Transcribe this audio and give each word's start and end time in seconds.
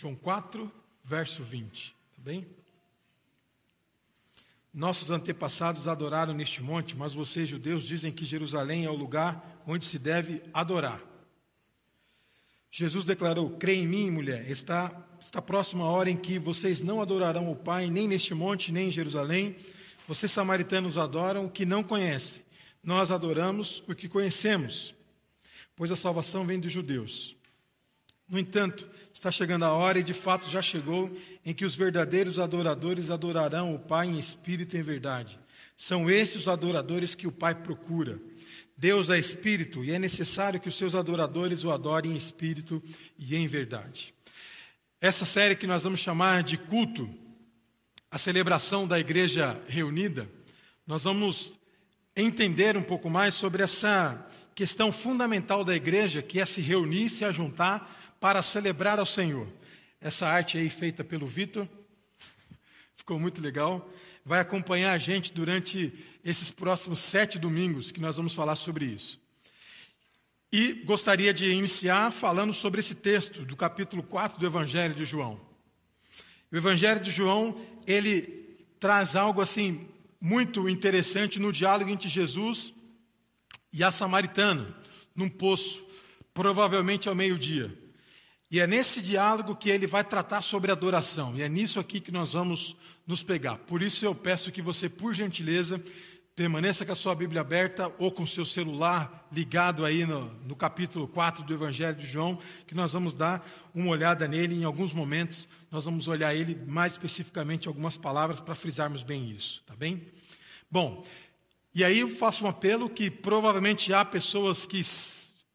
João 0.00 0.14
4, 0.14 0.72
verso 1.02 1.42
20. 1.42 1.90
Tá 2.14 2.22
bem? 2.22 2.46
Nossos 4.72 5.10
antepassados 5.10 5.88
adoraram 5.88 6.32
neste 6.32 6.62
monte, 6.62 6.96
mas 6.96 7.14
vocês, 7.14 7.48
judeus, 7.48 7.82
dizem 7.82 8.12
que 8.12 8.24
Jerusalém 8.24 8.84
é 8.84 8.90
o 8.90 8.94
lugar 8.94 9.60
onde 9.66 9.84
se 9.84 9.98
deve 9.98 10.40
adorar. 10.54 11.02
Jesus 12.70 13.04
declarou: 13.04 13.58
Crê 13.58 13.74
em 13.74 13.88
mim, 13.88 14.08
mulher, 14.08 14.48
está, 14.48 14.94
está 15.20 15.42
próxima 15.42 15.82
a 15.82 15.90
hora 15.90 16.08
em 16.08 16.16
que 16.16 16.38
vocês 16.38 16.80
não 16.80 17.02
adorarão 17.02 17.50
o 17.50 17.56
Pai, 17.56 17.90
nem 17.90 18.06
neste 18.06 18.32
monte, 18.34 18.70
nem 18.70 18.90
em 18.90 18.92
Jerusalém. 18.92 19.56
Vocês, 20.06 20.30
samaritanos, 20.30 20.96
adoram 20.96 21.46
o 21.46 21.50
que 21.50 21.66
não 21.66 21.82
conhecem. 21.82 22.44
Nós 22.84 23.10
adoramos 23.10 23.82
o 23.88 23.96
que 23.96 24.08
conhecemos, 24.08 24.94
pois 25.74 25.90
a 25.90 25.96
salvação 25.96 26.46
vem 26.46 26.60
dos 26.60 26.70
judeus. 26.70 27.36
No 28.28 28.38
entanto, 28.38 28.86
está 29.12 29.30
chegando 29.30 29.64
a 29.64 29.72
hora, 29.72 29.98
e 29.98 30.02
de 30.02 30.12
fato 30.12 30.50
já 30.50 30.60
chegou, 30.60 31.10
em 31.44 31.54
que 31.54 31.64
os 31.64 31.74
verdadeiros 31.74 32.38
adoradores 32.38 33.10
adorarão 33.10 33.74
o 33.74 33.78
Pai 33.78 34.06
em 34.06 34.18
espírito 34.18 34.76
e 34.76 34.80
em 34.80 34.82
verdade. 34.82 35.38
São 35.76 36.10
estes 36.10 36.42
os 36.42 36.48
adoradores 36.48 37.14
que 37.14 37.26
o 37.26 37.32
Pai 37.32 37.54
procura. 37.54 38.20
Deus 38.76 39.08
é 39.10 39.18
espírito 39.18 39.84
e 39.84 39.90
é 39.90 39.98
necessário 39.98 40.60
que 40.60 40.68
os 40.68 40.76
seus 40.76 40.94
adoradores 40.94 41.64
o 41.64 41.70
adorem 41.70 42.12
em 42.12 42.16
espírito 42.16 42.82
e 43.18 43.34
em 43.34 43.48
verdade. 43.48 44.14
Essa 45.00 45.24
série 45.24 45.56
que 45.56 45.66
nós 45.66 45.82
vamos 45.82 46.00
chamar 46.00 46.42
de 46.42 46.56
culto, 46.56 47.08
a 48.10 48.18
celebração 48.18 48.86
da 48.86 48.98
igreja 48.98 49.60
reunida, 49.66 50.28
nós 50.86 51.04
vamos 51.04 51.58
entender 52.16 52.76
um 52.76 52.82
pouco 52.82 53.08
mais 53.08 53.34
sobre 53.34 53.62
essa 53.62 54.26
questão 54.54 54.90
fundamental 54.90 55.64
da 55.64 55.76
igreja, 55.76 56.20
que 56.20 56.40
é 56.40 56.44
se 56.44 56.60
reunir, 56.60 57.08
se 57.08 57.24
ajuntar 57.24 58.07
para 58.20 58.42
celebrar 58.42 58.98
ao 58.98 59.06
Senhor. 59.06 59.46
Essa 60.00 60.28
arte 60.28 60.58
aí 60.58 60.70
feita 60.70 61.02
pelo 61.02 61.26
Vitor, 61.26 61.68
ficou 62.96 63.18
muito 63.18 63.40
legal. 63.40 63.90
Vai 64.24 64.40
acompanhar 64.40 64.92
a 64.92 64.98
gente 64.98 65.32
durante 65.32 65.92
esses 66.24 66.50
próximos 66.50 66.98
sete 66.98 67.38
domingos 67.38 67.90
que 67.90 68.00
nós 68.00 68.16
vamos 68.16 68.34
falar 68.34 68.56
sobre 68.56 68.84
isso. 68.84 69.20
E 70.52 70.72
gostaria 70.84 71.32
de 71.32 71.50
iniciar 71.50 72.10
falando 72.10 72.52
sobre 72.52 72.80
esse 72.80 72.94
texto 72.94 73.44
do 73.44 73.56
capítulo 73.56 74.02
4 74.02 74.38
do 74.38 74.46
Evangelho 74.46 74.94
de 74.94 75.04
João. 75.04 75.40
O 76.50 76.56
Evangelho 76.56 77.00
de 77.00 77.10
João, 77.10 77.60
ele 77.86 78.56
traz 78.80 79.14
algo 79.14 79.40
assim 79.40 79.88
muito 80.20 80.68
interessante 80.68 81.38
no 81.38 81.52
diálogo 81.52 81.90
entre 81.90 82.08
Jesus 82.08 82.72
e 83.72 83.84
a 83.84 83.90
samaritana, 83.90 84.74
num 85.14 85.28
poço, 85.28 85.84
provavelmente 86.32 87.08
ao 87.08 87.14
meio-dia. 87.14 87.87
E 88.50 88.60
é 88.60 88.66
nesse 88.66 89.02
diálogo 89.02 89.54
que 89.54 89.68
ele 89.68 89.86
vai 89.86 90.02
tratar 90.02 90.40
sobre 90.40 90.72
adoração. 90.72 91.36
E 91.36 91.42
é 91.42 91.48
nisso 91.48 91.78
aqui 91.78 92.00
que 92.00 92.10
nós 92.10 92.32
vamos 92.32 92.76
nos 93.06 93.22
pegar. 93.22 93.56
Por 93.58 93.82
isso 93.82 94.04
eu 94.04 94.14
peço 94.14 94.50
que 94.50 94.62
você, 94.62 94.88
por 94.88 95.14
gentileza, 95.14 95.82
permaneça 96.34 96.86
com 96.86 96.92
a 96.92 96.94
sua 96.94 97.14
Bíblia 97.14 97.40
aberta 97.40 97.92
ou 97.98 98.12
com 98.12 98.22
o 98.22 98.26
seu 98.26 98.46
celular 98.46 99.28
ligado 99.32 99.84
aí 99.84 100.06
no, 100.06 100.32
no 100.46 100.54
capítulo 100.54 101.08
4 101.08 101.42
do 101.42 101.52
Evangelho 101.52 101.96
de 101.96 102.06
João, 102.06 102.38
que 102.66 102.74
nós 102.74 102.92
vamos 102.92 103.12
dar 103.12 103.44
uma 103.74 103.90
olhada 103.90 104.28
nele 104.28 104.54
em 104.54 104.64
alguns 104.64 104.92
momentos. 104.92 105.48
Nós 105.70 105.84
vamos 105.84 106.06
olhar 106.06 106.34
ele 106.34 106.54
mais 106.66 106.92
especificamente 106.92 107.66
algumas 107.66 107.96
palavras 107.96 108.40
para 108.40 108.54
frisarmos 108.54 109.02
bem 109.02 109.30
isso, 109.30 109.62
tá 109.66 109.74
bem? 109.74 110.06
Bom, 110.70 111.04
e 111.74 111.84
aí 111.84 112.00
eu 112.00 112.08
faço 112.08 112.44
um 112.44 112.48
apelo 112.48 112.88
que 112.88 113.10
provavelmente 113.10 113.92
há 113.92 114.04
pessoas 114.04 114.64
que 114.64 114.82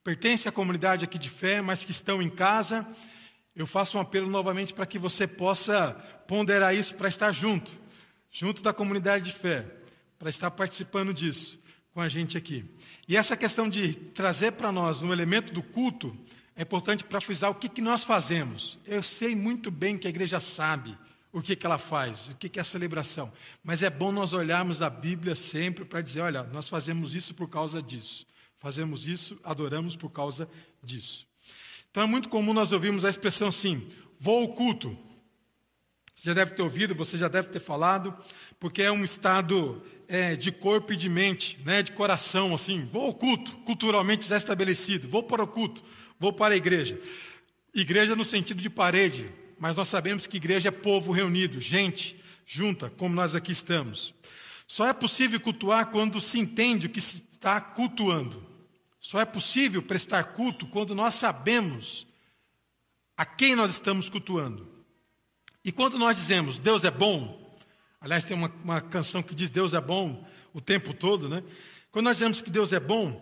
pertencem 0.04 0.50
à 0.50 0.52
comunidade 0.52 1.06
aqui 1.06 1.18
de 1.18 1.30
fé, 1.30 1.62
mas 1.62 1.86
que 1.86 1.92
estão 1.92 2.22
em 2.22 2.30
casa, 2.30 2.86
eu 3.56 3.66
faço 3.66 3.98
um 3.98 4.02
apelo 4.02 4.30
novamente 4.30 4.74
para 4.74 4.86
que 4.86 5.00
você 5.00 5.26
possa 5.26 5.92
ponderar 6.28 6.76
isso 6.76 6.96
para 6.96 7.08
estar 7.08 7.32
junto, 7.32 7.72
junto 8.30 8.62
da 8.62 8.74
comunidade 8.74 9.26
de 9.26 9.32
fé, 9.32 9.66
para 10.20 10.30
estar 10.30 10.52
participando 10.52 11.14
disso 11.14 11.60
com 11.94 12.02
a 12.02 12.10
gente 12.10 12.38
aqui. 12.38 12.66
E 13.08 13.16
essa 13.16 13.38
questão 13.38 13.70
de 13.70 13.94
trazer 13.94 14.54
para 14.54 14.72
nós 14.72 15.02
um 15.02 15.14
elemento 15.14 15.54
do 15.54 15.62
culto 15.62 16.18
é 16.56 16.64
importante 16.64 17.04
para 17.04 17.22
frisar 17.22 17.52
o 17.52 17.56
que, 17.56 17.70
que 17.70 17.82
nós 17.82 18.04
fazemos. 18.04 18.80
Eu 18.86 19.02
sei 19.02 19.36
muito 19.36 19.72
bem 19.72 19.98
que 19.98 20.08
a 20.08 20.10
igreja 20.10 20.40
sabe 20.40 20.98
o 21.32 21.42
que, 21.42 21.56
que 21.56 21.66
ela 21.66 21.78
faz, 21.78 22.30
o 22.30 22.36
que, 22.36 22.50
que 22.50 22.60
é 22.60 22.62
a 22.62 22.66
celebração, 22.66 23.32
mas 23.64 23.82
é 23.82 23.90
bom 23.90 24.12
nós 24.12 24.34
olharmos 24.34 24.82
a 24.82 24.90
Bíblia 24.90 25.34
sempre 25.36 25.86
para 25.86 26.02
dizer: 26.02 26.22
olha, 26.22 26.44
nós 26.44 26.68
fazemos 26.68 27.16
isso 27.16 27.34
por 27.34 27.48
causa 27.48 27.82
disso. 27.82 28.26
Fazemos 28.64 29.10
isso, 29.10 29.38
adoramos 29.44 29.98
por 29.98 30.10
causa 30.10 30.48
disso. 30.82 31.28
Então 31.92 32.04
é 32.04 32.06
muito 32.06 32.30
comum 32.30 32.54
nós 32.54 32.72
ouvirmos 32.72 33.04
a 33.04 33.10
expressão 33.10 33.50
assim: 33.50 33.86
vou 34.18 34.44
ao 34.44 34.54
culto. 34.54 34.98
Você 36.16 36.30
já 36.30 36.34
deve 36.34 36.54
ter 36.54 36.62
ouvido, 36.62 36.96
você 36.96 37.18
já 37.18 37.28
deve 37.28 37.50
ter 37.50 37.60
falado, 37.60 38.18
porque 38.62 38.82
é 38.82 38.90
um 38.90 39.04
estado 39.04 39.84
é, 40.08 40.38
de 40.38 40.50
corpo 40.50 40.94
e 40.94 40.96
de 40.96 41.10
mente, 41.10 41.60
né, 41.66 41.84
de 41.84 41.92
coração, 41.92 42.56
assim. 42.56 42.86
Vou 42.86 43.08
ao 43.08 43.14
culto, 43.14 43.52
culturalmente 43.66 44.26
já 44.26 44.38
estabelecido. 44.38 45.10
Vou 45.10 45.24
para 45.24 45.44
o 45.44 45.48
culto, 45.48 45.84
vou 46.18 46.32
para 46.32 46.54
a 46.54 46.58
igreja. 46.58 46.98
Igreja 47.76 48.16
no 48.16 48.24
sentido 48.24 48.62
de 48.62 48.70
parede, 48.70 49.30
mas 49.60 49.76
nós 49.76 49.90
sabemos 49.90 50.26
que 50.26 50.38
igreja 50.38 50.70
é 50.70 50.72
povo 50.72 51.12
reunido, 51.12 51.60
gente 51.60 52.18
junta, 52.46 52.90
como 52.92 53.14
nós 53.14 53.36
aqui 53.36 53.52
estamos. 53.52 54.16
Só 54.66 54.88
é 54.88 54.94
possível 54.94 55.38
cultuar 55.42 55.88
quando 55.88 56.22
se 56.22 56.40
entende 56.40 56.88
o 56.88 56.90
que 56.90 57.02
se 57.02 57.26
está 57.30 57.60
cultuando. 57.60 58.53
Só 59.04 59.20
é 59.20 59.26
possível 59.26 59.84
prestar 59.84 60.24
culto 60.32 60.66
quando 60.66 60.96
nós 60.96 61.16
sabemos 61.16 62.08
a 63.18 63.26
quem 63.26 63.54
nós 63.54 63.70
estamos 63.70 64.10
cultuando. 64.10 64.66
E 65.62 65.74
quando 65.74 66.00
nós 66.00 66.16
dizemos 66.18 66.58
Deus 66.58 66.86
é 66.86 66.90
bom, 66.90 67.54
aliás, 68.00 68.24
tem 68.24 68.36
uma, 68.36 68.50
uma 68.64 68.80
canção 68.80 69.22
que 69.22 69.36
diz 69.36 69.50
Deus 69.50 69.74
é 69.74 69.82
bom 69.82 70.26
o 70.54 70.62
tempo 70.62 70.94
todo, 70.94 71.28
né? 71.28 71.44
Quando 71.92 72.06
nós 72.06 72.16
dizemos 72.16 72.40
que 72.40 72.50
Deus 72.50 72.72
é 72.72 72.80
bom 72.80 73.22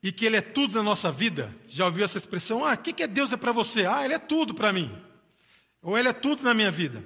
e 0.00 0.12
que 0.12 0.24
Ele 0.24 0.36
é 0.36 0.40
tudo 0.40 0.76
na 0.76 0.82
nossa 0.84 1.10
vida, 1.10 1.52
já 1.68 1.86
ouviu 1.86 2.04
essa 2.04 2.18
expressão? 2.18 2.64
Ah, 2.64 2.74
o 2.74 2.78
que, 2.78 2.92
que 2.92 3.02
é 3.02 3.08
Deus 3.08 3.32
é 3.32 3.36
para 3.36 3.50
você? 3.50 3.84
Ah, 3.84 4.04
Ele 4.04 4.14
é 4.14 4.20
tudo 4.20 4.54
para 4.54 4.72
mim. 4.72 4.96
Ou 5.82 5.98
Ele 5.98 6.06
é 6.06 6.12
tudo 6.12 6.44
na 6.44 6.54
minha 6.54 6.70
vida. 6.70 7.04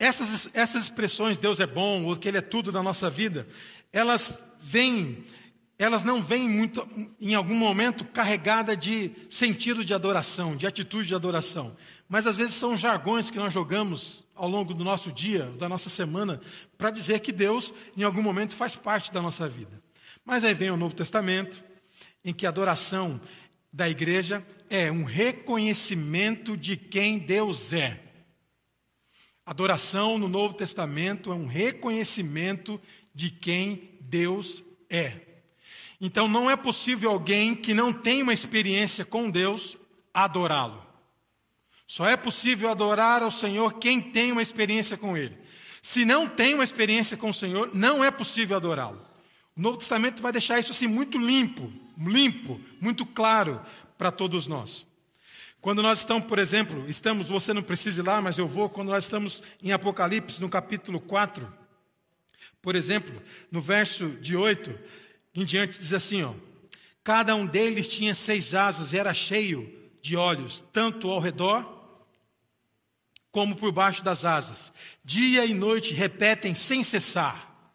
Essas, 0.00 0.50
essas 0.52 0.82
expressões, 0.82 1.38
Deus 1.38 1.60
é 1.60 1.66
bom, 1.66 2.06
ou 2.06 2.16
que 2.16 2.26
Ele 2.26 2.38
é 2.38 2.42
tudo 2.42 2.72
na 2.72 2.82
nossa 2.82 3.08
vida, 3.08 3.46
elas 3.92 4.36
vêm 4.60 5.24
elas 5.82 6.04
não 6.04 6.22
vêm 6.22 6.48
muito, 6.48 6.86
em 7.20 7.34
algum 7.34 7.56
momento, 7.56 8.04
carregada 8.04 8.76
de 8.76 9.10
sentido 9.28 9.84
de 9.84 9.92
adoração, 9.92 10.54
de 10.54 10.64
atitude 10.64 11.08
de 11.08 11.14
adoração. 11.14 11.76
Mas 12.08 12.24
às 12.24 12.36
vezes 12.36 12.54
são 12.54 12.76
jargões 12.76 13.30
que 13.30 13.38
nós 13.38 13.52
jogamos 13.52 14.24
ao 14.34 14.48
longo 14.48 14.72
do 14.72 14.84
nosso 14.84 15.10
dia, 15.10 15.46
da 15.58 15.68
nossa 15.68 15.90
semana, 15.90 16.40
para 16.78 16.90
dizer 16.90 17.18
que 17.18 17.32
Deus, 17.32 17.74
em 17.96 18.04
algum 18.04 18.22
momento, 18.22 18.54
faz 18.54 18.76
parte 18.76 19.12
da 19.12 19.20
nossa 19.20 19.48
vida. 19.48 19.82
Mas 20.24 20.44
aí 20.44 20.54
vem 20.54 20.70
o 20.70 20.76
Novo 20.76 20.94
Testamento, 20.94 21.60
em 22.24 22.32
que 22.32 22.46
a 22.46 22.50
adoração 22.50 23.20
da 23.72 23.88
igreja 23.88 24.46
é 24.70 24.88
um 24.92 25.02
reconhecimento 25.02 26.56
de 26.56 26.76
quem 26.76 27.18
Deus 27.18 27.72
é. 27.72 27.98
Adoração 29.44 30.16
no 30.16 30.28
Novo 30.28 30.54
Testamento 30.54 31.32
é 31.32 31.34
um 31.34 31.46
reconhecimento 31.46 32.80
de 33.12 33.30
quem 33.30 33.98
Deus 34.00 34.62
é. 34.88 35.31
Então 36.04 36.26
não 36.26 36.50
é 36.50 36.56
possível 36.56 37.12
alguém 37.12 37.54
que 37.54 37.72
não 37.72 37.92
tem 37.92 38.22
uma 38.22 38.32
experiência 38.32 39.04
com 39.04 39.30
Deus 39.30 39.78
adorá-lo. 40.12 40.84
Só 41.86 42.08
é 42.08 42.16
possível 42.16 42.68
adorar 42.68 43.22
ao 43.22 43.30
Senhor 43.30 43.74
quem 43.74 44.00
tem 44.00 44.32
uma 44.32 44.42
experiência 44.42 44.96
com 44.96 45.16
Ele. 45.16 45.38
Se 45.80 46.04
não 46.04 46.28
tem 46.28 46.54
uma 46.54 46.64
experiência 46.64 47.16
com 47.16 47.30
o 47.30 47.34
Senhor, 47.34 47.70
não 47.72 48.02
é 48.02 48.10
possível 48.10 48.56
adorá-lo. 48.56 49.00
O 49.56 49.62
Novo 49.62 49.76
Testamento 49.76 50.20
vai 50.20 50.32
deixar 50.32 50.58
isso 50.58 50.72
assim 50.72 50.88
muito 50.88 51.18
limpo, 51.18 51.72
limpo, 51.96 52.60
muito 52.80 53.06
claro 53.06 53.60
para 53.96 54.10
todos 54.10 54.48
nós. 54.48 54.88
Quando 55.60 55.82
nós 55.82 56.00
estamos, 56.00 56.26
por 56.26 56.40
exemplo, 56.40 56.84
estamos, 56.88 57.28
você 57.28 57.52
não 57.52 57.62
precisa 57.62 58.00
ir 58.00 58.04
lá, 58.04 58.20
mas 58.20 58.38
eu 58.38 58.48
vou, 58.48 58.68
quando 58.68 58.88
nós 58.88 59.04
estamos 59.04 59.40
em 59.62 59.70
Apocalipse, 59.70 60.40
no 60.40 60.48
capítulo 60.48 60.98
4, 60.98 61.52
por 62.60 62.74
exemplo, 62.74 63.22
no 63.52 63.60
verso 63.60 64.08
de 64.20 64.36
8, 64.36 64.76
em 65.34 65.44
diante 65.44 65.78
diz 65.78 65.92
assim: 65.92 66.22
ó, 66.22 66.34
cada 67.02 67.34
um 67.34 67.46
deles 67.46 67.86
tinha 67.86 68.14
seis 68.14 68.54
asas 68.54 68.92
e 68.92 68.98
era 68.98 69.14
cheio 69.14 69.72
de 70.00 70.16
olhos, 70.16 70.62
tanto 70.72 71.10
ao 71.10 71.20
redor 71.20 71.80
como 73.30 73.56
por 73.56 73.72
baixo 73.72 74.04
das 74.04 74.24
asas. 74.24 74.72
Dia 75.02 75.46
e 75.46 75.54
noite 75.54 75.94
repetem 75.94 76.54
sem 76.54 76.82
cessar: 76.82 77.74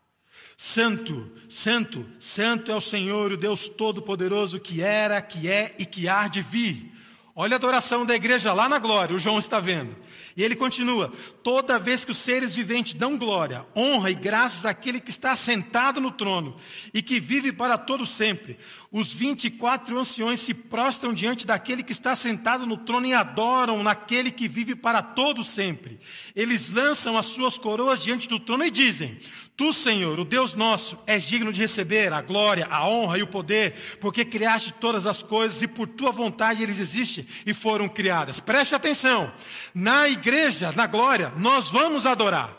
Santo, 0.55 1.31
Santo, 1.49 2.05
Santo 2.19 2.71
é 2.71 2.75
o 2.75 2.81
Senhor, 2.81 3.31
o 3.31 3.37
Deus 3.37 3.67
Todo-Poderoso, 3.67 4.59
que 4.59 4.81
era, 4.81 5.21
que 5.21 5.49
é 5.49 5.75
e 5.79 5.85
que 5.85 6.07
há 6.07 6.27
de 6.27 6.41
vir. 6.41 6.93
Olha 7.35 7.55
a 7.55 7.57
adoração 7.57 8.05
da 8.05 8.15
igreja 8.15 8.53
lá 8.53 8.67
na 8.67 8.79
glória, 8.79 9.15
o 9.15 9.19
João 9.19 9.37
está 9.37 9.59
vendo. 9.59 9.95
E 10.37 10.43
ele 10.43 10.55
continua: 10.55 11.11
toda 11.41 11.79
vez 11.79 12.05
que 12.05 12.11
os 12.11 12.19
seres 12.19 12.55
viventes 12.55 12.93
dão 12.93 13.17
glória, 13.17 13.65
honra 13.75 14.11
e 14.11 14.13
graças 14.13 14.67
àquele 14.67 14.99
que 14.99 15.09
está 15.09 15.35
sentado 15.35 15.99
no 15.99 16.11
trono 16.11 16.55
e 16.93 17.01
que 17.01 17.19
vive 17.19 17.51
para 17.51 17.75
todo 17.75 18.05
sempre, 18.05 18.59
os 18.91 19.11
24 19.11 19.97
anciões 19.97 20.39
se 20.39 20.53
prostram 20.53 21.11
diante 21.11 21.47
daquele 21.47 21.81
que 21.81 21.91
está 21.91 22.15
sentado 22.15 22.67
no 22.67 22.77
trono 22.77 23.07
e 23.07 23.15
adoram 23.15 23.81
naquele 23.81 24.29
que 24.29 24.47
vive 24.47 24.75
para 24.75 25.01
todo 25.01 25.43
sempre. 25.43 25.99
Eles 26.35 26.69
lançam 26.69 27.17
as 27.17 27.25
suas 27.25 27.57
coroas 27.57 28.03
diante 28.03 28.29
do 28.29 28.39
trono 28.39 28.63
e 28.63 28.69
dizem: 28.69 29.17
Tu, 29.57 29.73
Senhor, 29.73 30.19
o 30.19 30.25
Deus 30.25 30.53
nosso, 30.53 30.99
és 31.07 31.23
digno 31.23 31.51
de 31.51 31.61
receber 31.61 32.13
a 32.13 32.21
glória, 32.21 32.67
a 32.69 32.87
honra 32.87 33.17
e 33.17 33.23
o 33.23 33.27
poder, 33.27 33.97
porque 33.99 34.23
criaste 34.23 34.71
todas 34.71 35.07
as 35.07 35.23
coisas 35.23 35.63
e 35.63 35.67
por 35.67 35.87
tua 35.87 36.11
vontade 36.11 36.61
eles 36.61 36.77
existem 36.77 37.25
e 37.43 37.55
foram 37.55 37.89
criadas. 37.89 38.39
Preste 38.39 38.75
atenção. 38.75 39.33
Na 39.73 40.07
igreja, 40.07 40.26
na 40.75 40.87
glória, 40.87 41.31
nós 41.37 41.69
vamos 41.69 42.05
adorar. 42.05 42.55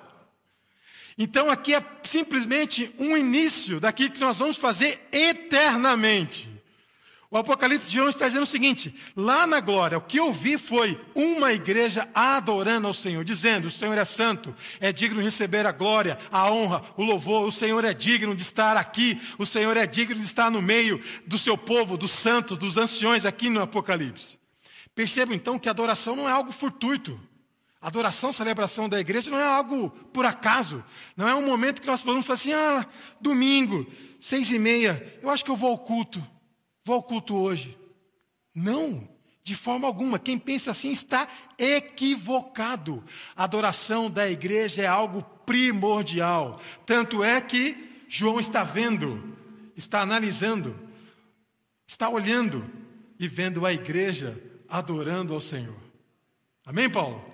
Então 1.17 1.51
aqui 1.51 1.75
é 1.75 1.85
simplesmente 2.05 2.95
um 2.99 3.17
início 3.17 3.81
daquilo 3.81 4.13
que 4.13 4.21
nós 4.21 4.39
vamos 4.39 4.57
fazer 4.57 5.09
eternamente. 5.11 6.49
O 7.31 7.37
Apocalipse 7.37 7.89
de 7.89 7.97
João 7.97 8.09
está 8.09 8.27
dizendo 8.27 8.45
o 8.45 8.47
seguinte: 8.47 8.95
lá 9.15 9.47
na 9.47 9.61
glória, 9.61 9.99
o 9.99 10.01
que 10.01 10.19
eu 10.19 10.33
vi 10.33 10.57
foi 10.57 10.99
uma 11.15 11.53
igreja 11.53 12.09
adorando 12.15 12.87
ao 12.87 12.95
Senhor, 12.95 13.23
dizendo: 13.23 13.67
O 13.67 13.71
Senhor 13.71 13.99
é 13.99 14.05
santo, 14.05 14.55
é 14.81 14.91
digno 14.93 15.19
de 15.19 15.25
receber 15.25 15.67
a 15.67 15.73
glória, 15.73 16.19
a 16.33 16.51
honra, 16.51 16.83
o 16.97 17.03
louvor, 17.03 17.47
o 17.47 17.53
Senhor 17.53 17.85
é 17.85 17.93
digno 17.93 18.35
de 18.35 18.43
estar 18.43 18.79
aqui, 18.79 19.21
o 19.37 19.45
Senhor 19.45 19.77
é 19.77 19.87
digno 19.87 20.15
de 20.15 20.25
estar 20.25 20.51
no 20.51 20.63
meio 20.63 21.03
do 21.27 21.37
seu 21.37 21.59
povo, 21.59 21.99
dos 21.99 22.13
santos, 22.13 22.57
dos 22.57 22.79
anciões 22.79 23.27
aqui 23.27 23.51
no 23.51 23.61
Apocalipse. 23.61 24.39
Perceba 24.95 25.35
então 25.35 25.59
que 25.59 25.69
a 25.69 25.73
adoração 25.73 26.17
não 26.17 26.29
é 26.29 26.33
algo 26.33 26.51
fortuito. 26.51 27.21
Adoração, 27.81 28.33
celebração 28.33 28.89
da 28.89 28.99
igreja 28.99 29.31
não 29.31 29.39
é 29.39 29.47
algo 29.47 29.91
por 30.13 30.27
acaso. 30.27 30.85
Não 31.17 31.29
é 31.29 31.35
um 31.35 31.47
momento 31.47 31.81
que 31.81 31.87
nós 31.87 32.03
falar 32.03 32.21
assim: 32.35 32.53
ah, 32.53 32.85
domingo, 33.21 33.87
seis 34.21 34.51
e 34.51 34.59
meia, 34.59 35.19
eu 35.23 35.31
acho 35.31 35.45
que 35.45 35.51
eu 35.51 35.57
vou 35.57 35.71
ao 35.71 35.79
culto. 35.79 36.25
Vou 36.85 36.97
ao 36.97 37.03
culto 37.03 37.37
hoje. 37.37 37.79
Não, 38.53 39.09
de 39.45 39.55
forma 39.55 39.87
alguma. 39.87 40.19
Quem 40.19 40.39
pensa 40.39 40.73
assim 40.73 40.91
está 40.91 41.29
equivocado. 41.57 43.05
A 43.37 43.45
adoração 43.45 44.11
da 44.11 44.29
igreja 44.29 44.83
é 44.83 44.87
algo 44.87 45.23
primordial. 45.47 46.61
Tanto 46.85 47.23
é 47.23 47.41
que 47.41 48.05
João 48.09 48.41
está 48.41 48.65
vendo, 48.65 49.37
está 49.77 50.01
analisando, 50.01 50.77
está 51.87 52.09
olhando 52.09 52.69
e 53.21 53.29
vendo 53.29 53.65
a 53.65 53.73
igreja 53.73 54.43
adorando 54.69 55.33
ao 55.33 55.41
Senhor. 55.41 55.79
Amém, 56.67 56.91
Paulo? 56.91 57.28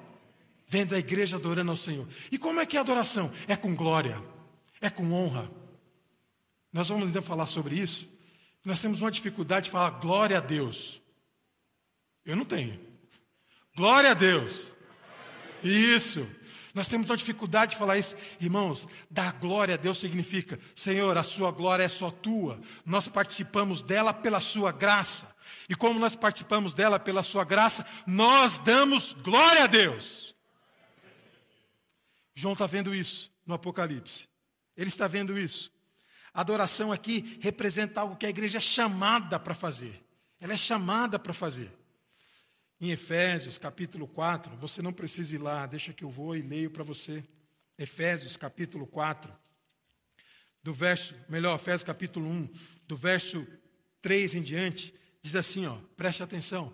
Vendo 0.67 0.95
a 0.95 0.99
igreja 0.99 1.37
adorando 1.37 1.71
ao 1.71 1.77
Senhor. 1.77 2.09
E 2.31 2.39
como 2.39 2.61
é 2.61 2.67
que 2.67 2.77
é 2.77 2.79
a 2.79 2.83
adoração? 2.83 3.31
É 3.47 3.57
com 3.57 3.75
glória, 3.75 4.23
é 4.81 4.89
com 4.89 5.13
honra. 5.13 5.51
Nós 6.73 6.89
vamos 6.89 7.07
ainda 7.07 7.23
falar 7.23 7.47
sobre 7.47 7.77
isso. 7.77 8.09
Nós 8.65 8.81
temos 8.81 9.01
uma 9.01 9.11
dificuldade 9.11 9.67
de 9.67 9.71
falar 9.71 9.91
glória 9.91 10.39
a 10.39 10.41
Deus. 10.41 11.01
Eu 12.25 12.35
não 12.35 12.45
tenho. 12.45 12.81
Glória 13.77 14.13
a 14.13 14.15
Deus. 14.15 14.73
Isso. 15.63 16.27
Nós 16.75 16.89
temos 16.89 17.09
uma 17.09 17.17
dificuldade 17.17 17.73
de 17.73 17.77
falar 17.77 17.99
isso. 17.99 18.17
Irmãos, 18.41 18.89
dar 19.09 19.33
glória 19.35 19.75
a 19.75 19.79
Deus 19.79 19.99
significa, 19.99 20.59
Senhor, 20.75 21.17
a 21.17 21.23
sua 21.23 21.53
glória 21.53 21.85
é 21.85 21.89
só 21.89 22.11
tua. 22.11 22.61
Nós 22.85 23.07
participamos 23.07 23.81
dela 23.81 24.13
pela 24.13 24.41
sua 24.41 24.73
graça. 24.73 25.33
E 25.69 25.77
como 25.77 26.01
nós 26.01 26.17
participamos 26.17 26.75
dela 26.75 26.99
pela 26.99 27.23
sua 27.23 27.45
graça, 27.45 27.87
nós 28.07 28.59
damos 28.59 29.13
glória 29.13 29.65
a 29.65 29.67
Deus. 29.69 30.34
João 32.35 32.55
está 32.55 32.67
vendo 32.67 32.95
isso 32.95 33.33
no 33.47 33.55
Apocalipse. 33.55 34.29
Ele 34.77 34.89
está 34.89 35.07
vendo 35.07 35.39
isso. 35.39 35.73
A 36.33 36.41
adoração 36.41 36.93
aqui 36.93 37.39
representa 37.41 38.01
algo 38.01 38.17
que 38.17 38.27
a 38.27 38.31
igreja 38.31 38.59
é 38.59 38.61
chamada 38.61 39.39
para 39.39 39.55
fazer. 39.55 40.05
Ela 40.41 40.55
é 40.55 40.57
chamada 40.57 41.19
para 41.19 41.33
fazer. 41.33 41.73
Em 42.81 42.91
Efésios, 42.91 43.57
capítulo 43.57 44.09
4, 44.09 44.57
você 44.57 44.83
não 44.83 44.93
precisa 44.93 45.37
ir 45.37 45.39
lá, 45.39 45.65
deixa 45.65 45.93
que 45.93 46.05
eu 46.05 46.11
vou 46.11 46.37
e 46.37 46.43
leio 46.43 46.71
para 46.71 46.83
você. 46.83 47.25
Efésios, 47.79 48.37
capítulo 48.37 48.87
4, 48.87 49.33
do 50.63 50.75
verso, 50.75 51.15
melhor, 51.29 51.55
Efésios, 51.55 51.85
capítulo 51.85 52.29
1, 52.29 52.49
do 52.87 52.97
verso 52.97 53.47
3 54.03 54.35
em 54.35 54.43
diante, 54.43 54.93
diz 55.23 55.37
assim, 55.37 55.67
ó, 55.67 55.79
preste 55.97 56.23
atenção. 56.23 56.73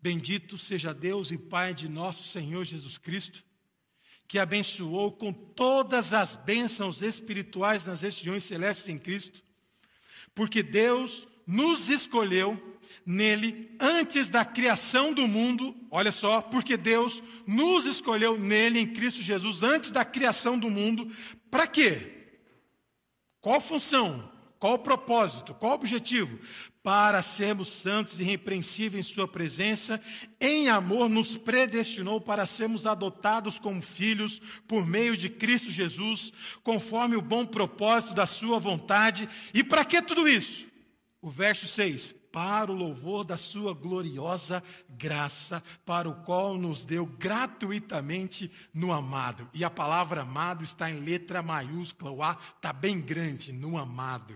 Bendito 0.00 0.56
seja 0.56 0.94
Deus 0.94 1.30
e 1.30 1.36
Pai 1.36 1.74
de 1.74 1.88
nosso 1.88 2.22
Senhor 2.28 2.64
Jesus 2.64 2.96
Cristo, 2.96 3.44
que 4.30 4.38
abençoou 4.38 5.10
com 5.10 5.32
todas 5.32 6.12
as 6.14 6.36
bênçãos 6.36 7.02
espirituais 7.02 7.84
nas 7.84 8.02
regiões 8.02 8.44
celestes 8.44 8.88
em 8.88 8.96
Cristo, 8.96 9.42
porque 10.32 10.62
Deus 10.62 11.26
nos 11.44 11.88
escolheu 11.88 12.78
nele 13.04 13.76
antes 13.80 14.28
da 14.28 14.44
criação 14.44 15.12
do 15.12 15.26
mundo, 15.26 15.74
olha 15.90 16.12
só, 16.12 16.40
porque 16.40 16.76
Deus 16.76 17.20
nos 17.44 17.86
escolheu 17.86 18.38
nele, 18.38 18.78
em 18.78 18.86
Cristo 18.86 19.20
Jesus, 19.20 19.64
antes 19.64 19.90
da 19.90 20.04
criação 20.04 20.56
do 20.56 20.70
mundo, 20.70 21.10
para 21.50 21.66
quê? 21.66 22.38
Qual 23.40 23.60
função? 23.60 24.30
Qual 24.60 24.74
o 24.74 24.78
propósito? 24.78 25.54
Qual 25.54 25.72
o 25.72 25.74
objetivo? 25.74 26.38
Para 26.82 27.20
sermos 27.20 27.68
santos 27.68 28.18
e 28.18 28.22
irrepreensíveis 28.22 29.06
em 29.06 29.12
Sua 29.12 29.28
presença, 29.28 30.00
em 30.40 30.70
amor 30.70 31.10
nos 31.10 31.36
predestinou 31.36 32.22
para 32.22 32.46
sermos 32.46 32.86
adotados 32.86 33.58
como 33.58 33.82
filhos 33.82 34.40
por 34.66 34.86
meio 34.86 35.14
de 35.14 35.28
Cristo 35.28 35.70
Jesus, 35.70 36.32
conforme 36.62 37.16
o 37.16 37.22
bom 37.22 37.44
propósito 37.44 38.14
da 38.14 38.24
Sua 38.24 38.58
vontade. 38.58 39.28
E 39.52 39.62
para 39.62 39.84
que 39.84 40.00
tudo 40.00 40.26
isso? 40.26 40.66
O 41.20 41.28
verso 41.28 41.66
6: 41.66 42.14
Para 42.32 42.72
o 42.72 42.74
louvor 42.74 43.24
da 43.24 43.36
Sua 43.36 43.74
gloriosa 43.74 44.62
graça, 44.88 45.62
para 45.84 46.08
o 46.08 46.22
qual 46.22 46.56
nos 46.56 46.82
deu 46.82 47.04
gratuitamente 47.04 48.50
no 48.72 48.90
amado. 48.90 49.50
E 49.52 49.62
a 49.62 49.68
palavra 49.68 50.22
amado 50.22 50.64
está 50.64 50.90
em 50.90 51.00
letra 51.00 51.42
maiúscula, 51.42 52.10
o 52.10 52.22
A 52.22 52.38
está 52.56 52.72
bem 52.72 53.02
grande, 53.02 53.52
no 53.52 53.76
amado. 53.76 54.34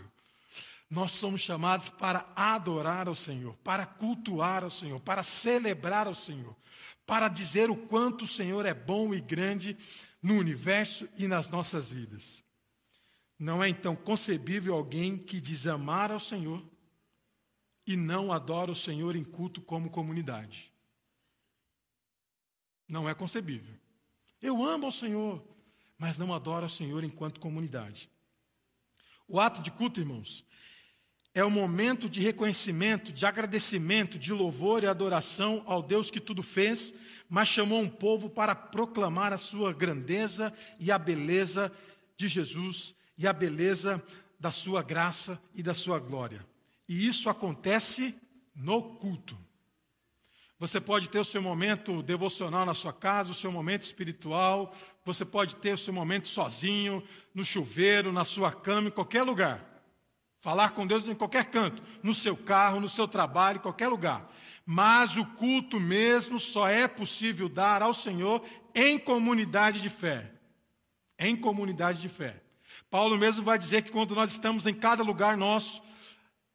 Nós 0.94 1.10
somos 1.10 1.40
chamados 1.40 1.88
para 1.88 2.24
adorar 2.36 3.08
ao 3.08 3.16
Senhor, 3.16 3.56
para 3.64 3.84
cultuar 3.84 4.62
ao 4.62 4.70
Senhor, 4.70 5.00
para 5.00 5.24
celebrar 5.24 6.06
ao 6.06 6.14
Senhor, 6.14 6.54
para 7.04 7.26
dizer 7.26 7.68
o 7.68 7.74
quanto 7.74 8.26
o 8.26 8.28
Senhor 8.28 8.64
é 8.64 8.72
bom 8.72 9.12
e 9.12 9.20
grande 9.20 9.76
no 10.22 10.34
universo 10.38 11.08
e 11.18 11.26
nas 11.26 11.48
nossas 11.48 11.90
vidas. 11.90 12.44
Não 13.36 13.60
é 13.60 13.68
então 13.68 13.96
concebível 13.96 14.72
alguém 14.72 15.18
que 15.18 15.40
diz 15.40 15.66
amar 15.66 16.12
ao 16.12 16.20
Senhor 16.20 16.64
e 17.84 17.96
não 17.96 18.32
adora 18.32 18.70
o 18.70 18.76
Senhor 18.76 19.16
em 19.16 19.24
culto 19.24 19.60
como 19.60 19.90
comunidade. 19.90 20.72
Não 22.86 23.08
é 23.08 23.14
concebível. 23.14 23.74
Eu 24.40 24.64
amo 24.64 24.86
ao 24.86 24.92
Senhor, 24.92 25.44
mas 25.98 26.18
não 26.18 26.32
adoro 26.32 26.66
ao 26.66 26.70
Senhor 26.70 27.02
enquanto 27.02 27.40
comunidade. 27.40 28.08
O 29.26 29.40
ato 29.40 29.60
de 29.60 29.72
culto, 29.72 29.98
irmãos, 29.98 30.46
é 31.34 31.44
o 31.44 31.50
momento 31.50 32.08
de 32.08 32.20
reconhecimento, 32.20 33.12
de 33.12 33.26
agradecimento, 33.26 34.18
de 34.18 34.32
louvor 34.32 34.84
e 34.84 34.86
adoração 34.86 35.64
ao 35.66 35.82
Deus 35.82 36.08
que 36.08 36.20
tudo 36.20 36.44
fez, 36.44 36.94
mas 37.28 37.48
chamou 37.48 37.80
um 37.80 37.88
povo 37.88 38.30
para 38.30 38.54
proclamar 38.54 39.32
a 39.32 39.38
sua 39.38 39.72
grandeza 39.72 40.54
e 40.78 40.92
a 40.92 40.98
beleza 40.98 41.72
de 42.16 42.28
Jesus 42.28 42.94
e 43.18 43.26
a 43.26 43.32
beleza 43.32 44.00
da 44.38 44.52
sua 44.52 44.80
graça 44.82 45.40
e 45.54 45.62
da 45.62 45.74
sua 45.74 45.98
glória. 45.98 46.46
E 46.88 47.04
isso 47.04 47.28
acontece 47.28 48.14
no 48.54 48.80
culto. 48.96 49.36
Você 50.56 50.80
pode 50.80 51.10
ter 51.10 51.18
o 51.18 51.24
seu 51.24 51.42
momento 51.42 52.00
devocional 52.00 52.64
na 52.64 52.74
sua 52.74 52.92
casa, 52.92 53.32
o 53.32 53.34
seu 53.34 53.50
momento 53.50 53.82
espiritual, 53.82 54.72
você 55.04 55.24
pode 55.24 55.56
ter 55.56 55.74
o 55.74 55.78
seu 55.78 55.92
momento 55.92 56.28
sozinho, 56.28 57.02
no 57.34 57.44
chuveiro, 57.44 58.12
na 58.12 58.24
sua 58.24 58.52
cama, 58.52 58.86
em 58.86 58.92
qualquer 58.92 59.24
lugar. 59.24 59.73
Falar 60.44 60.72
com 60.72 60.86
Deus 60.86 61.08
em 61.08 61.14
qualquer 61.14 61.46
canto, 61.46 61.82
no 62.02 62.14
seu 62.14 62.36
carro, 62.36 62.78
no 62.78 62.86
seu 62.86 63.08
trabalho, 63.08 63.56
em 63.56 63.62
qualquer 63.62 63.88
lugar. 63.88 64.30
Mas 64.66 65.16
o 65.16 65.24
culto 65.24 65.80
mesmo 65.80 66.38
só 66.38 66.68
é 66.68 66.86
possível 66.86 67.48
dar 67.48 67.80
ao 67.80 67.94
Senhor 67.94 68.44
em 68.74 68.98
comunidade 68.98 69.80
de 69.80 69.88
fé. 69.88 70.30
Em 71.18 71.34
comunidade 71.34 71.98
de 71.98 72.10
fé. 72.10 72.42
Paulo 72.90 73.16
mesmo 73.16 73.42
vai 73.42 73.58
dizer 73.58 73.84
que 73.84 73.90
quando 73.90 74.14
nós 74.14 74.32
estamos 74.32 74.66
em 74.66 74.74
cada 74.74 75.02
lugar 75.02 75.34
nosso, 75.34 75.82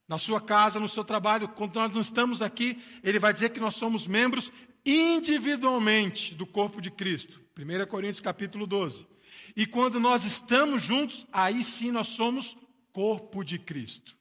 na 0.07 0.19
sua 0.19 0.39
casa, 0.39 0.79
no 0.79 0.87
seu 0.87 1.03
trabalho, 1.03 1.47
quando 1.47 1.73
nós 1.73 1.91
não 1.91 2.01
estamos 2.01 2.43
aqui, 2.43 2.79
ele 3.03 3.17
vai 3.17 3.33
dizer 3.33 3.49
que 3.49 3.59
nós 3.59 3.73
somos 3.73 4.05
membros 4.05 4.51
individualmente 4.85 6.35
do 6.35 6.45
corpo 6.45 6.79
de 6.79 6.91
Cristo. 6.91 7.41
1 7.57 7.87
Coríntios 7.87 8.21
capítulo 8.21 8.67
12. 8.67 9.07
E 9.55 9.65
quando 9.65 9.99
nós 9.99 10.25
estamos 10.25 10.83
juntos, 10.83 11.25
aí 11.33 11.63
sim 11.63 11.89
nós 11.89 12.09
somos 12.09 12.55
corpo 12.99 13.45
de 13.45 13.57
Cristo. 13.57 14.17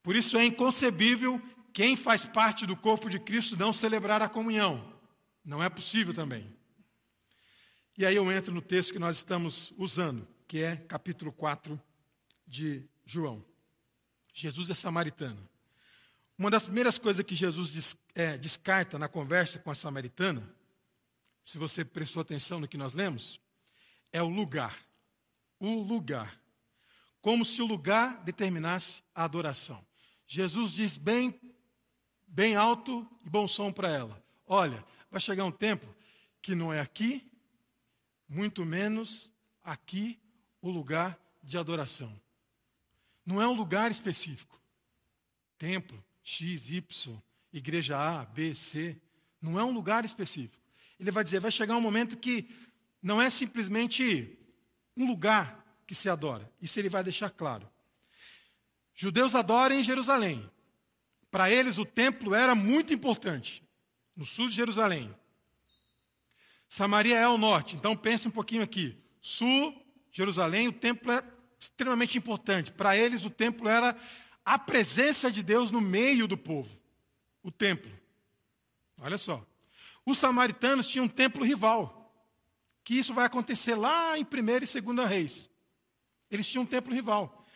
Por 0.00 0.14
isso 0.14 0.36
é 0.36 0.44
inconcebível 0.44 1.42
quem 1.72 1.96
faz 1.96 2.24
parte 2.24 2.64
do 2.64 2.76
corpo 2.76 3.10
de 3.10 3.18
Cristo 3.18 3.56
não 3.56 3.72
celebrar 3.72 4.22
a 4.22 4.28
comunhão? 4.28 4.96
Não 5.44 5.60
é 5.60 5.68
possível 5.68 6.14
também. 6.14 6.48
E 7.98 8.06
aí 8.06 8.14
eu 8.14 8.30
entro 8.30 8.54
no 8.54 8.62
texto 8.62 8.92
que 8.92 9.00
nós 9.00 9.16
estamos 9.16 9.74
usando, 9.76 10.28
que 10.46 10.62
é 10.62 10.76
capítulo 10.76 11.32
4 11.32 11.82
de 12.46 12.88
João. 13.04 13.44
Jesus 14.32 14.70
é 14.70 14.74
samaritano. 14.74 15.48
Uma 16.38 16.52
das 16.52 16.66
primeiras 16.66 16.98
coisas 16.98 17.24
que 17.24 17.34
Jesus 17.34 17.96
é, 18.14 18.38
descarta 18.38 18.96
na 18.96 19.08
conversa 19.08 19.58
com 19.58 19.72
a 19.72 19.74
samaritana, 19.74 20.48
se 21.44 21.58
você 21.58 21.84
prestou 21.84 22.22
atenção 22.22 22.60
no 22.60 22.68
que 22.68 22.76
nós 22.76 22.94
lemos, 22.94 23.40
é 24.12 24.22
o 24.22 24.28
lugar. 24.28 24.78
O 25.58 25.82
lugar. 25.82 26.43
Como 27.24 27.42
se 27.42 27.62
o 27.62 27.66
lugar 27.66 28.22
determinasse 28.22 29.02
a 29.14 29.24
adoração. 29.24 29.82
Jesus 30.26 30.72
diz 30.72 30.98
bem, 30.98 31.40
bem 32.26 32.54
alto 32.54 33.08
e 33.24 33.30
bom 33.30 33.48
som 33.48 33.72
para 33.72 33.88
ela: 33.88 34.22
Olha, 34.46 34.84
vai 35.10 35.18
chegar 35.18 35.46
um 35.46 35.50
tempo 35.50 35.86
que 36.42 36.54
não 36.54 36.70
é 36.70 36.82
aqui, 36.82 37.26
muito 38.28 38.62
menos 38.66 39.32
aqui, 39.62 40.20
o 40.60 40.70
lugar 40.70 41.18
de 41.42 41.56
adoração. 41.56 42.14
Não 43.24 43.40
é 43.40 43.48
um 43.48 43.54
lugar 43.54 43.90
específico. 43.90 44.60
Templo, 45.56 46.04
X, 46.22 46.68
Y, 46.68 47.22
igreja 47.54 47.96
A, 47.96 48.26
B, 48.26 48.54
C. 48.54 49.00
Não 49.40 49.58
é 49.58 49.64
um 49.64 49.72
lugar 49.72 50.04
específico. 50.04 50.62
Ele 51.00 51.10
vai 51.10 51.24
dizer: 51.24 51.40
vai 51.40 51.50
chegar 51.50 51.74
um 51.74 51.80
momento 51.80 52.18
que 52.18 52.54
não 53.00 53.18
é 53.18 53.30
simplesmente 53.30 54.38
um 54.94 55.06
lugar 55.06 55.63
que 55.86 55.94
se 55.94 56.08
adora. 56.08 56.50
Isso 56.60 56.78
ele 56.78 56.88
vai 56.88 57.02
deixar 57.02 57.30
claro. 57.30 57.68
Judeus 58.94 59.34
adoram 59.34 59.76
em 59.76 59.82
Jerusalém. 59.82 60.48
Para 61.30 61.50
eles, 61.50 61.78
o 61.78 61.84
templo 61.84 62.34
era 62.34 62.54
muito 62.54 62.94
importante, 62.94 63.62
no 64.16 64.24
sul 64.24 64.48
de 64.48 64.54
Jerusalém. 64.54 65.14
Samaria 66.68 67.16
é 67.16 67.24
ao 67.24 67.36
norte, 67.36 67.76
então 67.76 67.96
pense 67.96 68.28
um 68.28 68.30
pouquinho 68.30 68.62
aqui. 68.62 68.96
Sul, 69.20 69.74
Jerusalém, 70.12 70.68
o 70.68 70.72
templo 70.72 71.10
é 71.10 71.22
extremamente 71.58 72.16
importante. 72.16 72.70
Para 72.72 72.96
eles, 72.96 73.24
o 73.24 73.30
templo 73.30 73.68
era 73.68 73.96
a 74.44 74.58
presença 74.58 75.30
de 75.30 75.42
Deus 75.42 75.70
no 75.70 75.80
meio 75.80 76.28
do 76.28 76.36
povo. 76.36 76.78
O 77.42 77.50
templo. 77.50 77.90
Olha 78.98 79.18
só. 79.18 79.44
Os 80.06 80.18
samaritanos 80.18 80.86
tinham 80.86 81.06
um 81.06 81.08
templo 81.08 81.44
rival. 81.44 82.00
Que 82.84 82.98
isso 82.98 83.14
vai 83.14 83.24
acontecer 83.24 83.74
lá 83.74 84.18
em 84.18 84.22
1 84.22 84.78
e 84.78 84.80
2 84.80 85.08
Reis. 85.08 85.50
Eles 86.30 86.46
tinham 86.46 86.62
um 86.62 86.66
templo 86.66 86.92
rival. 86.92 87.46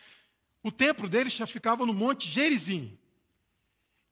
O 0.63 0.71
templo 0.71 1.07
deles 1.07 1.33
já 1.33 1.47
ficava 1.47 1.85
no 1.85 1.93
Monte 1.93 2.27
Gerizim. 2.29 2.97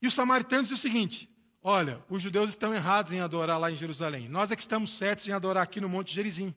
E 0.00 0.06
os 0.06 0.14
samaritanos 0.14 0.68
diziam 0.68 0.78
o 0.78 0.80
seguinte: 0.80 1.28
olha, 1.62 2.02
os 2.08 2.22
judeus 2.22 2.50
estão 2.50 2.74
errados 2.74 3.12
em 3.12 3.20
adorar 3.20 3.58
lá 3.58 3.70
em 3.70 3.76
Jerusalém. 3.76 4.28
Nós 4.28 4.50
é 4.50 4.56
que 4.56 4.62
estamos 4.62 4.96
certos 4.96 5.26
em 5.28 5.32
adorar 5.32 5.62
aqui 5.62 5.80
no 5.80 5.88
Monte 5.88 6.14
Gerizim. 6.14 6.54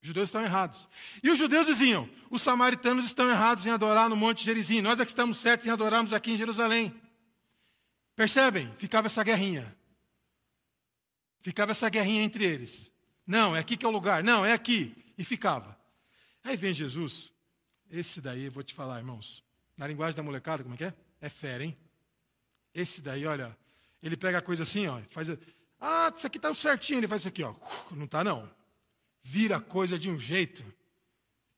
Os 0.00 0.08
judeus 0.08 0.28
estão 0.28 0.42
errados. 0.42 0.88
E 1.22 1.30
os 1.30 1.38
judeus 1.38 1.66
diziam: 1.66 2.08
os 2.28 2.42
samaritanos 2.42 3.04
estão 3.04 3.28
errados 3.30 3.64
em 3.66 3.70
adorar 3.70 4.08
no 4.08 4.16
Monte 4.16 4.44
Gerizim. 4.44 4.80
Nós 4.80 4.98
é 4.98 5.04
que 5.04 5.10
estamos 5.10 5.38
certos 5.38 5.66
em 5.66 5.70
adorarmos 5.70 6.12
aqui 6.12 6.32
em 6.32 6.36
Jerusalém. 6.36 6.92
Percebem? 8.16 8.72
Ficava 8.76 9.06
essa 9.06 9.22
guerrinha. 9.22 9.76
Ficava 11.40 11.70
essa 11.70 11.88
guerrinha 11.88 12.22
entre 12.22 12.44
eles. 12.44 12.92
Não, 13.26 13.54
é 13.54 13.60
aqui 13.60 13.76
que 13.76 13.86
é 13.86 13.88
o 13.88 13.92
lugar. 13.92 14.22
Não, 14.22 14.44
é 14.44 14.52
aqui. 14.52 15.01
E 15.16 15.24
ficava. 15.24 15.78
Aí 16.42 16.56
vem 16.56 16.72
Jesus. 16.72 17.32
Esse 17.90 18.20
daí, 18.20 18.48
vou 18.48 18.62
te 18.62 18.74
falar, 18.74 18.98
irmãos. 18.98 19.44
Na 19.76 19.86
linguagem 19.86 20.16
da 20.16 20.22
molecada, 20.22 20.62
como 20.62 20.74
é 20.74 20.78
que 20.78 20.84
é? 20.84 20.94
É 21.20 21.28
fera, 21.28 21.64
hein? 21.64 21.76
Esse 22.74 23.02
daí, 23.02 23.26
olha, 23.26 23.56
ele 24.02 24.16
pega 24.16 24.38
a 24.38 24.42
coisa 24.42 24.62
assim, 24.62 24.86
ó, 24.86 25.00
faz. 25.10 25.28
Ah, 25.78 26.12
isso 26.16 26.26
aqui 26.26 26.38
está 26.38 26.52
certinho. 26.54 26.98
Ele 26.98 27.08
faz 27.08 27.22
isso 27.22 27.28
aqui, 27.28 27.42
ó. 27.42 27.54
Não 27.90 28.04
está, 28.04 28.24
não 28.24 28.50
vira 29.22 29.56
a 29.56 29.60
coisa 29.60 29.98
de 29.98 30.10
um 30.10 30.18
jeito. 30.18 30.64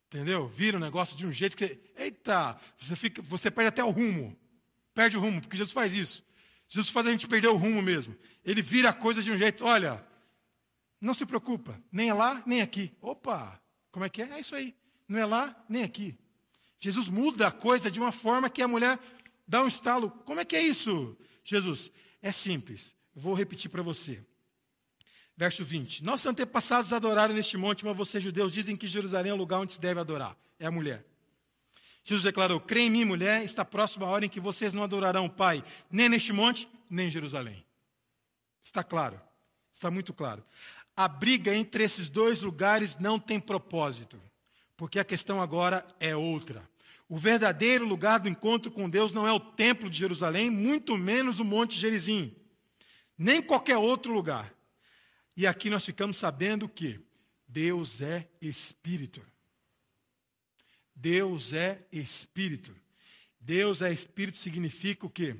Entendeu? 0.07 0.47
Vira 0.47 0.77
o 0.77 0.81
negócio 0.81 1.17
de 1.17 1.27
um 1.27 1.33
jeito 1.33 1.57
que 1.57 1.67
você. 1.67 1.81
Eita! 1.97 2.59
Você, 2.79 2.95
fica, 2.95 3.23
você 3.23 3.51
perde 3.51 3.69
até 3.69 3.83
o 3.83 3.91
rumo. 3.91 4.37
Perde 4.93 5.17
o 5.17 5.21
rumo, 5.21 5.41
porque 5.41 5.57
Jesus 5.57 5.73
faz 5.73 5.93
isso. 5.95 6.23
Jesus 6.69 6.91
faz 6.91 7.07
a 7.07 7.11
gente 7.11 7.27
perder 7.27 7.49
o 7.49 7.57
rumo 7.57 7.83
mesmo. 7.83 8.17
Ele 8.45 8.63
vira 8.63 8.91
a 8.91 8.93
coisa 8.93 9.23
de 9.23 9.31
um 9.31 9.39
jeito. 9.39 9.65
Olha, 9.65 10.05
não 11.05 11.15
se 11.15 11.27
preocupa, 11.27 11.79
nem 11.93 12.09
é 12.09 12.15
lá, 12.15 12.43
nem 12.47 12.63
aqui. 12.63 12.93
Opa! 13.01 13.61
Como 13.93 14.05
é 14.05 14.09
que 14.09 14.23
é? 14.23 14.31
É 14.31 14.41
isso 14.41 14.55
aí. 14.55 14.75
Não 15.07 15.19
é 15.19 15.27
lá, 15.27 15.65
nem 15.69 15.83
aqui. 15.83 16.19
Jesus 16.81 17.09
muda 17.09 17.49
a 17.49 17.53
coisa 17.53 17.91
de 17.91 18.01
uma 18.01 18.11
forma 18.11 18.49
que 18.49 18.63
a 18.63 18.69
mulher 18.69 18.99
dá 19.47 19.63
um 19.63 19.69
estalo. 19.69 20.11
Como 20.25 20.41
é 20.41 20.45
que 20.45 20.57
é 20.57 20.63
isso, 20.63 21.17
Jesus? 21.45 21.93
É 22.23 22.33
simples. 22.33 22.95
Vou 23.15 23.35
repetir 23.35 23.71
para 23.71 23.83
você. 23.83 24.25
Verso 25.37 25.65
20. 25.65 26.03
Nossos 26.03 26.27
antepassados 26.27 26.93
adoraram 26.93 27.35
neste 27.35 27.57
monte, 27.57 27.85
mas 27.85 27.97
vocês, 27.97 28.23
judeus, 28.23 28.53
dizem 28.53 28.75
que 28.75 28.87
Jerusalém 28.87 29.31
é 29.31 29.35
o 29.35 29.39
lugar 29.39 29.61
onde 29.61 29.75
se 29.75 29.81
deve 29.81 30.01
adorar. 30.01 30.37
É 30.59 30.67
a 30.67 30.71
mulher. 30.71 31.05
Jesus 32.03 32.25
declarou: 32.25 32.61
Crê 32.61 32.81
em 32.81 32.91
mim, 32.91 33.05
mulher, 33.05 33.43
está 33.45 33.65
próxima 33.65 34.07
a 34.07 34.09
hora 34.09 34.25
em 34.25 34.29
que 34.29 34.41
vocês 34.41 34.73
não 34.73 34.83
adorarão 34.83 35.27
o 35.27 35.31
Pai, 35.31 35.63
nem 35.91 36.09
neste 36.09 36.33
monte, 36.33 36.69
nem 36.89 37.09
em 37.09 37.11
Jerusalém. 37.11 37.65
Está 38.63 38.83
claro, 38.83 39.21
está 39.73 39.91
muito 39.91 40.15
claro. 40.15 40.45
A 40.97 41.09
briga 41.09 41.55
entre 41.55 41.83
esses 41.83 42.09
dois 42.09 42.43
lugares 42.43 42.97
não 42.99 43.19
tem 43.19 43.41
propósito, 43.41 44.21
porque 44.77 44.99
a 44.99 45.05
questão 45.05 45.43
agora 45.43 45.85
é 45.99 46.15
outra. 46.15 46.69
O 47.09 47.19
verdadeiro 47.19 47.85
lugar 47.85 48.21
do 48.21 48.29
encontro 48.29 48.71
com 48.71 48.89
Deus 48.89 49.13
não 49.13 49.27
é 49.27 49.33
o 49.33 49.41
templo 49.41 49.91
de 49.91 49.99
Jerusalém, 49.99 50.51
muito 50.51 50.97
menos 50.97 51.39
o 51.39 51.45
Monte 51.45 51.79
Gerizim, 51.79 52.35
nem 53.19 53.43
qualquer 53.43 53.77
outro 53.77 54.13
lugar. 54.13 54.55
E 55.37 55.47
aqui 55.47 55.69
nós 55.69 55.85
ficamos 55.85 56.17
sabendo 56.17 56.69
que 56.69 57.01
Deus 57.47 58.01
é 58.01 58.29
Espírito. 58.41 59.21
Deus 60.95 61.53
é 61.53 61.85
Espírito. 61.93 62.75
Deus 63.41 63.83
é 63.83 63.93
Espírito 63.93 64.39
significa 64.39 65.07
o 65.07 65.11
quê? 65.11 65.37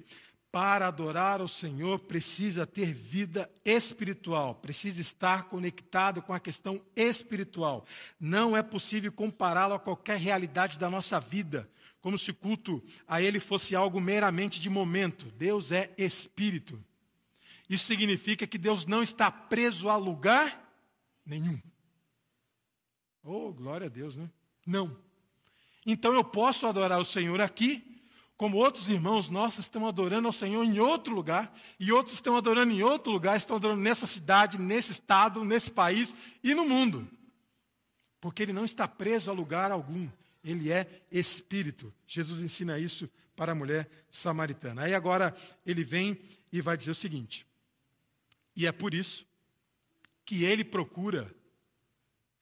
Para 0.55 0.87
adorar 0.87 1.43
o 1.43 1.49
Senhor 1.49 1.99
precisa 1.99 2.65
ter 2.65 2.95
vida 2.95 3.51
espiritual, 3.65 4.55
precisa 4.55 5.01
estar 5.01 5.49
conectado 5.49 6.23
com 6.23 6.33
a 6.33 6.39
questão 6.39 6.81
espiritual. 6.95 7.85
Não 8.21 8.57
é 8.57 8.63
possível 8.63 9.11
compará-lo 9.11 9.75
a 9.75 9.81
qualquer 9.81 10.17
realidade 10.17 10.79
da 10.79 10.89
nossa 10.89 11.19
vida, 11.19 11.69
como 12.01 12.17
se 12.17 12.33
culto 12.33 12.81
a 13.09 13.21
Ele 13.21 13.41
fosse 13.41 13.75
algo 13.75 14.01
meramente 14.01 14.61
de 14.61 14.71
momento. 14.71 15.25
Deus 15.33 15.73
é 15.73 15.93
Espírito. 15.99 16.81
Isso 17.69 17.87
significa 17.87 18.47
que 18.47 18.57
Deus 18.57 18.87
não 18.87 19.03
está 19.03 19.33
preso 19.33 19.89
a 19.89 19.97
lugar 19.97 20.73
nenhum. 21.27 21.61
Oh, 23.25 23.53
glória 23.53 23.89
a 23.89 23.91
Deus, 23.91 24.17
né? 24.17 24.31
Não. 24.65 24.97
Então 25.85 26.15
eu 26.15 26.23
posso 26.23 26.65
adorar 26.65 27.01
o 27.01 27.05
Senhor 27.05 27.41
aqui, 27.41 27.94
como 28.37 28.57
outros 28.57 28.89
irmãos 28.89 29.31
nossos 29.31 29.61
estão 29.61 29.87
adorando 29.87 30.27
ao 30.27 30.33
Senhor 30.33 30.65
em 30.65 30.79
outro 30.81 31.15
lugar, 31.15 31.55
e 31.79 31.93
outros 31.93 32.15
estão 32.15 32.37
adorando 32.37 32.73
em 32.73 32.83
outro 32.83 33.13
lugar, 33.13 33.37
estão 33.37 33.57
adorando 33.57 33.81
nessa 33.81 34.07
cidade, 34.07 34.59
nesse 34.59 34.93
estado, 34.93 35.45
nesse 35.45 35.71
país 35.71 36.15
e 36.43 36.55
no 36.55 36.67
mundo. 36.67 37.09
Porque 38.21 38.43
ele 38.43 38.53
não 38.53 38.65
está 38.65 38.89
preso 38.89 39.31
a 39.31 39.35
lugar 39.35 39.71
algum, 39.71 40.09
ele 40.43 40.73
é 40.73 41.05
espírito. 41.13 41.95
Jesus 42.07 42.41
ensina 42.41 42.79
isso 42.79 43.09
para 43.37 43.53
a 43.53 43.55
mulher 43.55 43.89
samaritana. 44.11 44.83
Aí 44.83 44.95
agora 44.95 45.35
ele 45.65 45.85
vem 45.85 46.19
e 46.53 46.61
vai 46.61 46.77
dizer 46.77 46.91
o 46.91 46.95
seguinte: 46.95 47.47
e 48.57 48.67
é 48.67 48.73
por 48.73 48.95
isso 48.95 49.27
que 50.25 50.45
ele 50.45 50.65
procura 50.65 51.33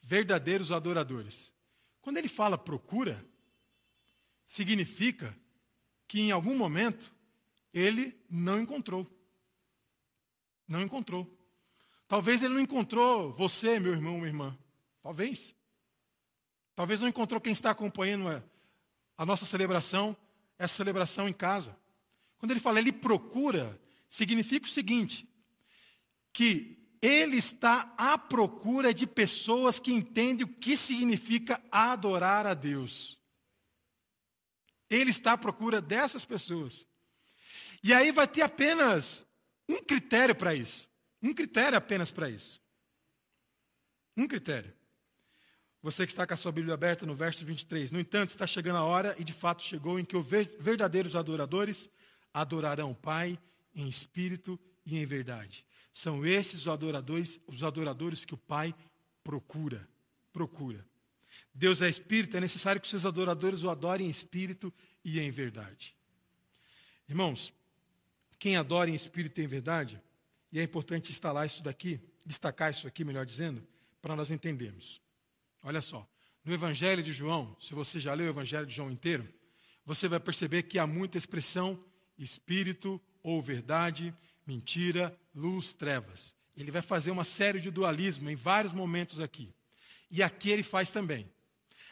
verdadeiros 0.01 0.73
adoradores. 0.73 1.53
Quando 2.01 2.17
ele 2.17 2.29
fala 2.29 2.57
procura, 2.57 3.25
significa 4.45 5.37
que 6.13 6.21
em 6.21 6.31
algum 6.31 6.55
momento 6.55 7.11
ele 7.73 8.15
não 8.29 8.61
encontrou. 8.61 9.07
Não 10.69 10.83
encontrou. 10.83 11.27
Talvez 12.07 12.43
ele 12.43 12.53
não 12.53 12.61
encontrou 12.61 13.33
você, 13.33 13.81
meu 13.81 13.95
irmão, 13.95 14.17
minha 14.17 14.27
irmã. 14.27 14.59
Talvez. 15.03 15.57
Talvez 16.75 17.01
não 17.01 17.09
encontrou 17.09 17.41
quem 17.41 17.55
está 17.55 17.71
acompanhando 17.71 18.45
a 19.17 19.25
nossa 19.25 19.47
celebração, 19.47 20.15
essa 20.59 20.75
celebração 20.75 21.27
em 21.27 21.33
casa. 21.33 21.75
Quando 22.37 22.51
ele 22.51 22.61
fala 22.61 22.79
ele 22.79 22.93
procura, 22.93 23.81
significa 24.11 24.67
o 24.67 24.71
seguinte: 24.71 25.27
que 26.31 26.77
ele 27.01 27.39
está 27.39 27.91
à 27.97 28.19
procura 28.19 28.93
de 28.93 29.07
pessoas 29.07 29.81
que 29.81 29.95
entendem 29.95 30.45
o 30.45 30.55
que 30.57 30.77
significa 30.77 31.59
adorar 31.71 32.47
a 32.47 32.53
Deus. 32.53 33.19
Ele 34.95 35.11
está 35.11 35.33
à 35.33 35.39
procura 35.39 35.81
dessas 35.81 36.25
pessoas. 36.25 36.87
E 37.83 37.95
aí 37.95 38.13
vai 38.13 38.29
ter 38.29 38.43
apenas 38.43 39.25
um 39.69 39.83
critério 39.83 40.35
para 40.35 40.55
isso. 40.55 40.87
Um 41.23 41.33
critério 41.33 41.79
apenas 41.79 42.11
para 42.11 42.29
isso. 42.29 42.61
Um 44.17 44.29
critério. 44.29 44.73
Você 45.83 46.05
que 46.05 46.13
está 46.13 46.27
com 46.27 46.35
a 46.35 46.37
sua 46.37 46.53
Bíblia 46.53 46.75
aberta 46.75 47.07
no 47.07 47.15
verso 47.15 47.45
23. 47.45 47.91
No 47.91 47.99
entanto, 47.99 48.29
está 48.29 48.47
chegando 48.47 48.77
a 48.77 48.85
hora, 48.85 49.17
e 49.19 49.25
de 49.25 49.33
fato 49.33 49.63
chegou, 49.63 49.99
em 49.99 50.05
que 50.05 50.17
os 50.17 50.27
verdadeiros 50.61 51.17
adoradores 51.17 51.89
adorarão 52.33 52.91
o 52.91 52.95
Pai 52.95 53.39
em 53.75 53.89
espírito 53.89 54.61
e 54.85 54.99
em 54.99 55.07
verdade. 55.07 55.65
São 55.91 56.25
esses 56.25 56.61
os 56.61 56.69
adoradores, 56.69 57.41
os 57.47 57.65
adoradores 57.65 58.25
que 58.25 58.35
o 58.35 58.39
Pai 58.39 58.75
procura. 59.25 59.89
Procura. 60.33 60.87
Deus 61.55 61.83
é 61.83 61.89
espírito, 61.89 62.37
é 62.37 62.41
necessário 62.41 62.81
que 62.81 62.89
seus 62.89 63.07
adoradores 63.07 63.63
o 63.63 63.71
adorem 63.71 64.07
em 64.07 64.11
espírito 64.11 64.73
e 65.05 65.21
em 65.21 65.31
verdade. 65.31 65.95
Irmãos, 67.09 67.53
quem 68.39 68.57
adora 68.57 68.91
em 68.91 68.95
espírito 68.95 69.41
e 69.41 69.45
em 69.45 69.47
verdade, 69.47 70.01
e 70.51 70.59
é 70.59 70.63
importante 70.63 71.11
instalar 71.11 71.47
isso 71.47 71.63
daqui, 71.63 72.01
destacar 72.25 72.71
isso 72.71 72.87
aqui, 72.87 73.05
melhor 73.05 73.27
dizendo, 73.27 73.67
para 74.01 74.17
nós 74.17 74.31
entendermos. 74.31 75.01
Olha 75.63 75.81
só, 75.81 76.09
no 76.45 76.53
Evangelho 76.53 77.03
de 77.03 77.13
João, 77.13 77.57
se 77.61 77.75
você 77.75 78.01
já 78.01 78.15
leu 78.15 78.27
o 78.27 78.31
Evangelho 78.31 78.67
de 78.67 78.75
João 78.75 78.91
inteiro, 78.91 79.29
você 79.85 80.09
vai 80.09 80.21
perceber 80.21 80.65
que 80.65 80.79
há 80.79 80.87
muita 80.87 81.19
expressão 81.19 81.83
espírito 82.19 83.01
ou 83.23 83.41
verdade, 83.41 84.15
mentira, 84.47 85.17
luz, 85.35 85.73
trevas. 85.73 86.35
Ele 86.57 86.71
vai 86.71 86.83
fazer 86.83 87.11
uma 87.11 87.25
série 87.25 87.61
de 87.61 87.71
dualismo 87.71 88.29
em 88.29 88.35
vários 88.35 88.73
momentos 88.73 89.21
aqui. 89.21 89.53
E 90.13 90.23
aqui 90.23 90.51
ele 90.51 90.63
faz 90.63 90.91
também. 90.91 91.27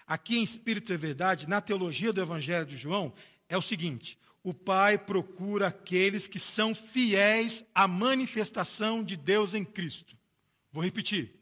Aqui 0.06 0.36
em 0.36 0.42
espírito 0.42 0.92
e 0.92 0.96
verdade, 0.96 1.48
na 1.48 1.60
teologia 1.60 2.12
do 2.12 2.20
Evangelho 2.20 2.66
de 2.66 2.76
João, 2.76 3.14
é 3.48 3.56
o 3.56 3.62
seguinte: 3.62 4.18
o 4.44 4.52
Pai 4.52 4.98
procura 4.98 5.68
aqueles 5.68 6.26
que 6.26 6.38
são 6.38 6.74
fiéis 6.74 7.64
à 7.74 7.88
manifestação 7.88 9.02
de 9.02 9.16
Deus 9.16 9.54
em 9.54 9.64
Cristo. 9.64 10.16
Vou 10.70 10.84
repetir, 10.84 11.34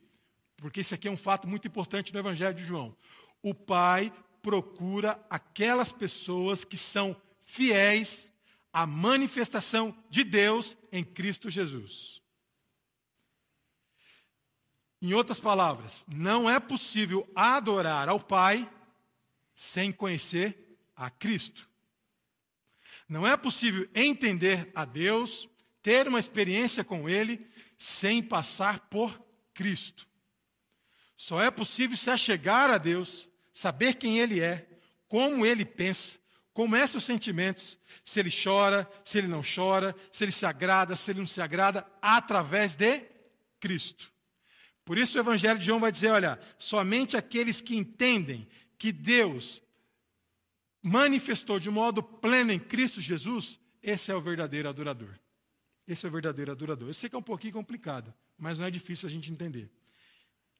porque 0.56 0.80
esse 0.80 0.94
aqui 0.94 1.08
é 1.08 1.10
um 1.10 1.16
fato 1.16 1.48
muito 1.48 1.66
importante 1.66 2.12
no 2.14 2.20
Evangelho 2.20 2.54
de 2.54 2.64
João. 2.64 2.96
O 3.42 3.52
Pai 3.52 4.12
procura 4.40 5.20
aquelas 5.28 5.90
pessoas 5.90 6.64
que 6.64 6.76
são 6.76 7.16
fiéis 7.42 8.32
à 8.72 8.86
manifestação 8.86 9.96
de 10.08 10.22
Deus 10.22 10.76
em 10.92 11.02
Cristo 11.02 11.50
Jesus. 11.50 12.22
Em 15.00 15.14
outras 15.14 15.38
palavras, 15.38 16.04
não 16.08 16.50
é 16.50 16.58
possível 16.58 17.28
adorar 17.34 18.08
ao 18.08 18.18
Pai 18.18 18.68
sem 19.54 19.92
conhecer 19.92 20.76
a 20.96 21.08
Cristo. 21.08 21.68
Não 23.08 23.26
é 23.26 23.36
possível 23.36 23.88
entender 23.94 24.70
a 24.74 24.84
Deus, 24.84 25.48
ter 25.82 26.08
uma 26.08 26.18
experiência 26.18 26.82
com 26.82 27.08
Ele, 27.08 27.46
sem 27.78 28.22
passar 28.22 28.80
por 28.88 29.22
Cristo. 29.54 30.06
Só 31.16 31.40
é 31.40 31.50
possível 31.50 31.96
se 31.96 32.10
achegar 32.10 32.70
a 32.70 32.78
Deus, 32.78 33.30
saber 33.52 33.94
quem 33.94 34.18
Ele 34.18 34.40
é, 34.40 34.68
como 35.08 35.46
Ele 35.46 35.64
pensa, 35.64 36.18
como 36.52 36.76
é 36.76 36.86
seus 36.86 37.04
sentimentos, 37.04 37.78
se 38.04 38.20
Ele 38.20 38.30
chora, 38.30 38.88
se 39.04 39.18
Ele 39.18 39.28
não 39.28 39.42
chora, 39.42 39.94
se 40.12 40.24
Ele 40.24 40.32
se 40.32 40.44
agrada, 40.44 40.96
se 40.96 41.10
Ele 41.10 41.20
não 41.20 41.26
se 41.26 41.40
agrada, 41.40 41.86
através 42.02 42.74
de 42.74 43.04
Cristo. 43.60 44.12
Por 44.88 44.96
isso 44.96 45.18
o 45.18 45.20
Evangelho 45.20 45.58
de 45.58 45.66
João 45.66 45.80
vai 45.80 45.92
dizer: 45.92 46.08
olha, 46.08 46.40
somente 46.56 47.14
aqueles 47.14 47.60
que 47.60 47.76
entendem 47.76 48.48
que 48.78 48.90
Deus 48.90 49.62
manifestou 50.82 51.60
de 51.60 51.68
modo 51.68 52.02
pleno 52.02 52.52
em 52.52 52.58
Cristo 52.58 52.98
Jesus, 52.98 53.60
esse 53.82 54.10
é 54.10 54.14
o 54.14 54.20
verdadeiro 54.22 54.66
adorador. 54.66 55.10
Esse 55.86 56.06
é 56.06 56.08
o 56.08 56.12
verdadeiro 56.12 56.52
adorador. 56.52 56.88
Eu 56.88 56.94
sei 56.94 57.10
que 57.10 57.14
é 57.14 57.18
um 57.18 57.22
pouquinho 57.22 57.52
complicado, 57.52 58.14
mas 58.38 58.56
não 58.56 58.64
é 58.64 58.70
difícil 58.70 59.06
a 59.06 59.12
gente 59.12 59.30
entender. 59.30 59.70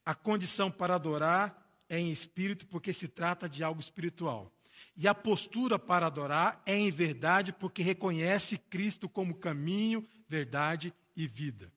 A 0.05 0.15
condição 0.15 0.71
para 0.71 0.97
adorar 0.97 1.83
é 1.89 1.99
em 1.99 2.13
espírito, 2.13 2.67
porque 2.67 2.93
se 2.93 3.09
trata 3.09 3.49
de 3.49 3.65
algo 3.65 3.81
espiritual. 3.81 4.55
E 4.95 5.09
a 5.09 5.15
postura 5.15 5.79
para 5.79 6.07
adorar 6.07 6.63
é 6.67 6.77
em 6.77 6.91
verdade, 6.91 7.51
porque 7.51 7.83
reconhece 7.83 8.59
Cristo 8.59 9.09
como 9.09 9.35
caminho, 9.35 10.07
verdade 10.29 10.93
e 11.17 11.27
vida. 11.27 11.73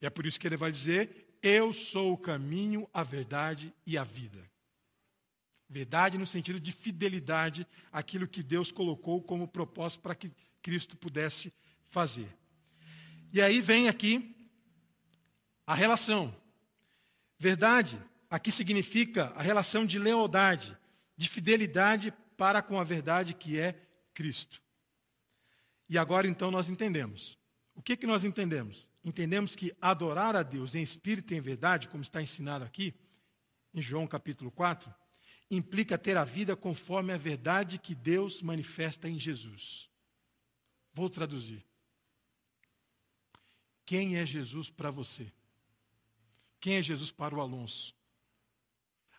E 0.00 0.06
é 0.06 0.10
por 0.10 0.26
isso 0.26 0.38
que 0.38 0.46
ele 0.46 0.56
vai 0.56 0.70
dizer: 0.70 1.31
eu 1.42 1.72
sou 1.72 2.12
o 2.12 2.18
caminho, 2.18 2.88
a 2.94 3.02
verdade 3.02 3.74
e 3.84 3.98
a 3.98 4.04
vida. 4.04 4.38
Verdade 5.68 6.18
no 6.18 6.26
sentido 6.26 6.60
de 6.60 6.70
fidelidade 6.70 7.66
àquilo 7.90 8.28
que 8.28 8.42
Deus 8.42 8.70
colocou 8.70 9.22
como 9.22 9.48
propósito 9.48 10.02
para 10.02 10.14
que 10.14 10.30
Cristo 10.60 10.96
pudesse 10.96 11.52
fazer. 11.86 12.28
E 13.32 13.40
aí 13.40 13.60
vem 13.60 13.88
aqui 13.88 14.36
a 15.66 15.74
relação. 15.74 16.34
Verdade 17.38 18.00
aqui 18.30 18.52
significa 18.52 19.32
a 19.34 19.42
relação 19.42 19.84
de 19.84 19.98
lealdade, 19.98 20.76
de 21.16 21.28
fidelidade 21.28 22.12
para 22.36 22.62
com 22.62 22.78
a 22.78 22.84
verdade 22.84 23.34
que 23.34 23.58
é 23.58 23.74
Cristo. 24.14 24.62
E 25.88 25.98
agora 25.98 26.28
então 26.28 26.50
nós 26.50 26.68
entendemos. 26.68 27.38
O 27.74 27.82
que 27.82 27.96
que 27.96 28.06
nós 28.06 28.24
entendemos? 28.24 28.88
Entendemos 29.04 29.56
que 29.56 29.74
adorar 29.80 30.36
a 30.36 30.42
Deus 30.42 30.74
em 30.74 30.82
espírito 30.82 31.34
e 31.34 31.36
em 31.36 31.40
verdade, 31.40 31.88
como 31.88 32.02
está 32.02 32.22
ensinado 32.22 32.64
aqui, 32.64 32.94
em 33.74 33.82
João 33.82 34.06
capítulo 34.06 34.50
4, 34.50 34.92
implica 35.50 35.98
ter 35.98 36.16
a 36.16 36.24
vida 36.24 36.56
conforme 36.56 37.12
a 37.12 37.18
verdade 37.18 37.78
que 37.78 37.94
Deus 37.94 38.40
manifesta 38.42 39.08
em 39.08 39.18
Jesus. 39.18 39.88
Vou 40.92 41.10
traduzir. 41.10 41.64
Quem 43.84 44.16
é 44.16 44.24
Jesus 44.24 44.70
para 44.70 44.90
você? 44.90 45.30
Quem 46.60 46.76
é 46.76 46.82
Jesus 46.82 47.10
para 47.10 47.34
o 47.34 47.40
Alonso? 47.40 47.94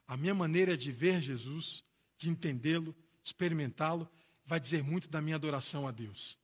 A 0.08 0.18
minha 0.18 0.34
maneira 0.34 0.76
de 0.76 0.92
ver 0.92 1.22
Jesus, 1.22 1.84
de 2.18 2.30
entendê-lo, 2.30 2.96
experimentá-lo, 3.24 4.10
vai 4.46 4.60
dizer 4.60 4.84
muito 4.84 5.10
da 5.10 5.22
minha 5.22 5.36
adoração 5.36 5.88
a 5.88 5.92
Deus. 5.92 6.38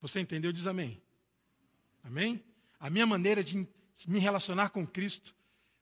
Você 0.00 0.20
entendeu? 0.20 0.52
Diz 0.52 0.66
amém. 0.66 1.01
Amém? 2.02 2.44
A 2.78 2.90
minha 2.90 3.06
maneira 3.06 3.44
de 3.44 3.68
me 4.06 4.18
relacionar 4.18 4.70
com 4.70 4.86
Cristo 4.86 5.34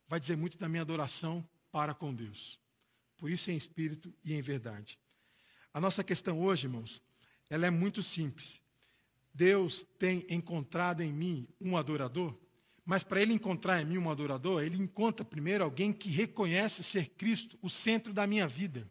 vai 0.06 0.20
dizer 0.20 0.36
muito 0.36 0.58
da 0.58 0.68
minha 0.68 0.82
adoração 0.82 1.46
para 1.70 1.94
com 1.94 2.14
Deus. 2.14 2.60
Por 3.16 3.30
isso, 3.30 3.50
em 3.50 3.56
espírito 3.56 4.12
e 4.24 4.34
em 4.34 4.42
verdade. 4.42 4.98
A 5.72 5.80
nossa 5.80 6.02
questão 6.02 6.40
hoje, 6.40 6.66
irmãos, 6.66 7.02
ela 7.48 7.66
é 7.66 7.70
muito 7.70 8.02
simples. 8.02 8.60
Deus 9.32 9.86
tem 9.98 10.26
encontrado 10.28 11.02
em 11.02 11.12
mim 11.12 11.48
um 11.60 11.76
adorador, 11.76 12.36
mas 12.84 13.04
para 13.04 13.22
ele 13.22 13.32
encontrar 13.32 13.80
em 13.80 13.84
mim 13.84 13.98
um 13.98 14.10
adorador, 14.10 14.62
ele 14.62 14.82
encontra 14.82 15.24
primeiro 15.24 15.62
alguém 15.62 15.92
que 15.92 16.08
reconhece 16.08 16.82
ser 16.82 17.10
Cristo 17.10 17.58
o 17.62 17.70
centro 17.70 18.12
da 18.12 18.26
minha 18.26 18.48
vida. 18.48 18.90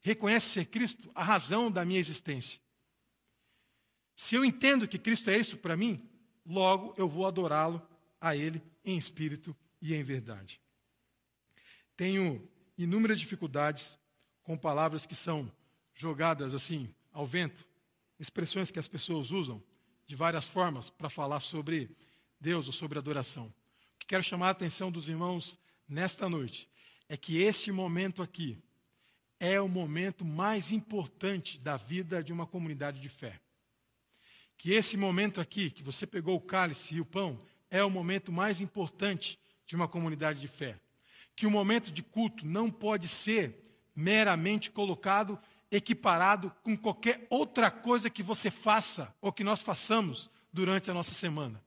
Reconhece 0.00 0.48
ser 0.48 0.66
Cristo 0.66 1.10
a 1.14 1.22
razão 1.22 1.70
da 1.70 1.84
minha 1.84 2.00
existência. 2.00 2.60
Se 4.16 4.34
eu 4.34 4.44
entendo 4.44 4.88
que 4.88 4.98
Cristo 4.98 5.28
é 5.28 5.38
isso 5.38 5.58
para 5.58 5.76
mim, 5.76 6.02
logo 6.44 6.94
eu 6.96 7.06
vou 7.06 7.26
adorá-lo 7.26 7.86
a 8.18 8.34
Ele 8.34 8.62
em 8.82 8.96
espírito 8.96 9.54
e 9.80 9.94
em 9.94 10.02
verdade. 10.02 10.58
Tenho 11.94 12.48
inúmeras 12.78 13.20
dificuldades 13.20 13.98
com 14.42 14.56
palavras 14.56 15.04
que 15.04 15.14
são 15.14 15.52
jogadas 15.94 16.54
assim 16.54 16.92
ao 17.12 17.26
vento, 17.26 17.66
expressões 18.18 18.70
que 18.70 18.78
as 18.78 18.88
pessoas 18.88 19.30
usam 19.30 19.62
de 20.06 20.16
várias 20.16 20.48
formas 20.48 20.88
para 20.88 21.10
falar 21.10 21.40
sobre 21.40 21.94
Deus 22.40 22.66
ou 22.66 22.72
sobre 22.72 22.98
adoração. 22.98 23.52
O 23.94 23.98
que 23.98 24.06
quero 24.06 24.22
chamar 24.22 24.48
a 24.48 24.50
atenção 24.50 24.90
dos 24.90 25.10
irmãos 25.10 25.58
nesta 25.86 26.28
noite 26.28 26.70
é 27.08 27.16
que 27.16 27.42
este 27.42 27.70
momento 27.70 28.22
aqui 28.22 28.58
é 29.38 29.60
o 29.60 29.68
momento 29.68 30.24
mais 30.24 30.72
importante 30.72 31.58
da 31.58 31.76
vida 31.76 32.24
de 32.24 32.32
uma 32.32 32.46
comunidade 32.46 33.00
de 33.00 33.08
fé 33.08 33.40
que 34.58 34.72
esse 34.72 34.96
momento 34.96 35.40
aqui, 35.40 35.70
que 35.70 35.82
você 35.82 36.06
pegou 36.06 36.36
o 36.36 36.40
cálice 36.40 36.94
e 36.94 37.00
o 37.00 37.04
pão, 37.04 37.40
é 37.70 37.82
o 37.84 37.90
momento 37.90 38.32
mais 38.32 38.60
importante 38.60 39.38
de 39.66 39.76
uma 39.76 39.88
comunidade 39.88 40.40
de 40.40 40.48
fé. 40.48 40.78
Que 41.34 41.46
o 41.46 41.50
momento 41.50 41.90
de 41.90 42.02
culto 42.02 42.46
não 42.46 42.70
pode 42.70 43.08
ser 43.08 43.54
meramente 43.94 44.70
colocado, 44.70 45.38
equiparado 45.70 46.52
com 46.62 46.76
qualquer 46.76 47.26
outra 47.28 47.70
coisa 47.70 48.08
que 48.08 48.22
você 48.22 48.50
faça 48.50 49.14
ou 49.20 49.32
que 49.32 49.44
nós 49.44 49.62
façamos 49.62 50.30
durante 50.52 50.90
a 50.90 50.94
nossa 50.94 51.14
semana. 51.14 51.62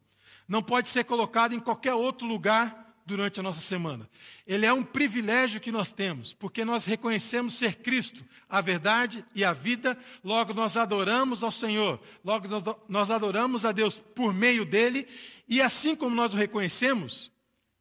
Não 0.47 0.63
pode 0.63 0.89
ser 0.89 1.04
colocado 1.04 1.54
em 1.54 1.60
qualquer 1.60 1.93
outro 1.93 2.28
lugar 2.28 2.88
durante 3.09 3.39
a 3.39 3.43
nossa 3.43 3.59
semana. 3.59 4.09
Ele 4.45 4.65
é 4.65 4.71
um 4.71 4.83
privilégio 4.83 5.59
que 5.59 5.71
nós 5.71 5.91
temos, 5.91 6.33
porque 6.33 6.63
nós 6.63 6.85
reconhecemos 6.85 7.55
ser 7.55 7.75
Cristo, 7.75 8.23
a 8.47 8.61
verdade 8.61 9.25
e 9.35 9.43
a 9.43 9.51
vida, 9.51 9.97
logo 10.23 10.53
nós 10.53 10.77
adoramos 10.77 11.43
ao 11.43 11.51
Senhor, 11.51 11.99
logo 12.23 12.47
nós 12.87 13.11
adoramos 13.11 13.65
a 13.65 13.71
Deus 13.71 13.99
por 13.99 14.33
meio 14.33 14.63
dele, 14.63 15.07
e 15.47 15.61
assim 15.61 15.95
como 15.95 16.15
nós 16.15 16.33
o 16.33 16.37
reconhecemos 16.37 17.31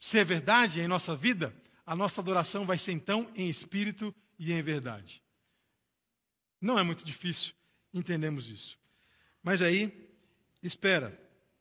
ser 0.00 0.24
verdade 0.24 0.80
em 0.80 0.88
nossa 0.88 1.14
vida, 1.14 1.54
a 1.84 1.94
nossa 1.94 2.20
adoração 2.20 2.64
vai 2.64 2.78
ser 2.78 2.92
então 2.92 3.30
em 3.36 3.48
espírito 3.48 4.14
e 4.38 4.52
em 4.52 4.62
verdade. 4.62 5.22
Não 6.60 6.78
é 6.78 6.82
muito 6.82 7.04
difícil 7.04 7.52
entendemos 7.92 8.48
isso. 8.48 8.78
Mas 9.42 9.62
aí, 9.62 10.10
espera 10.62 11.18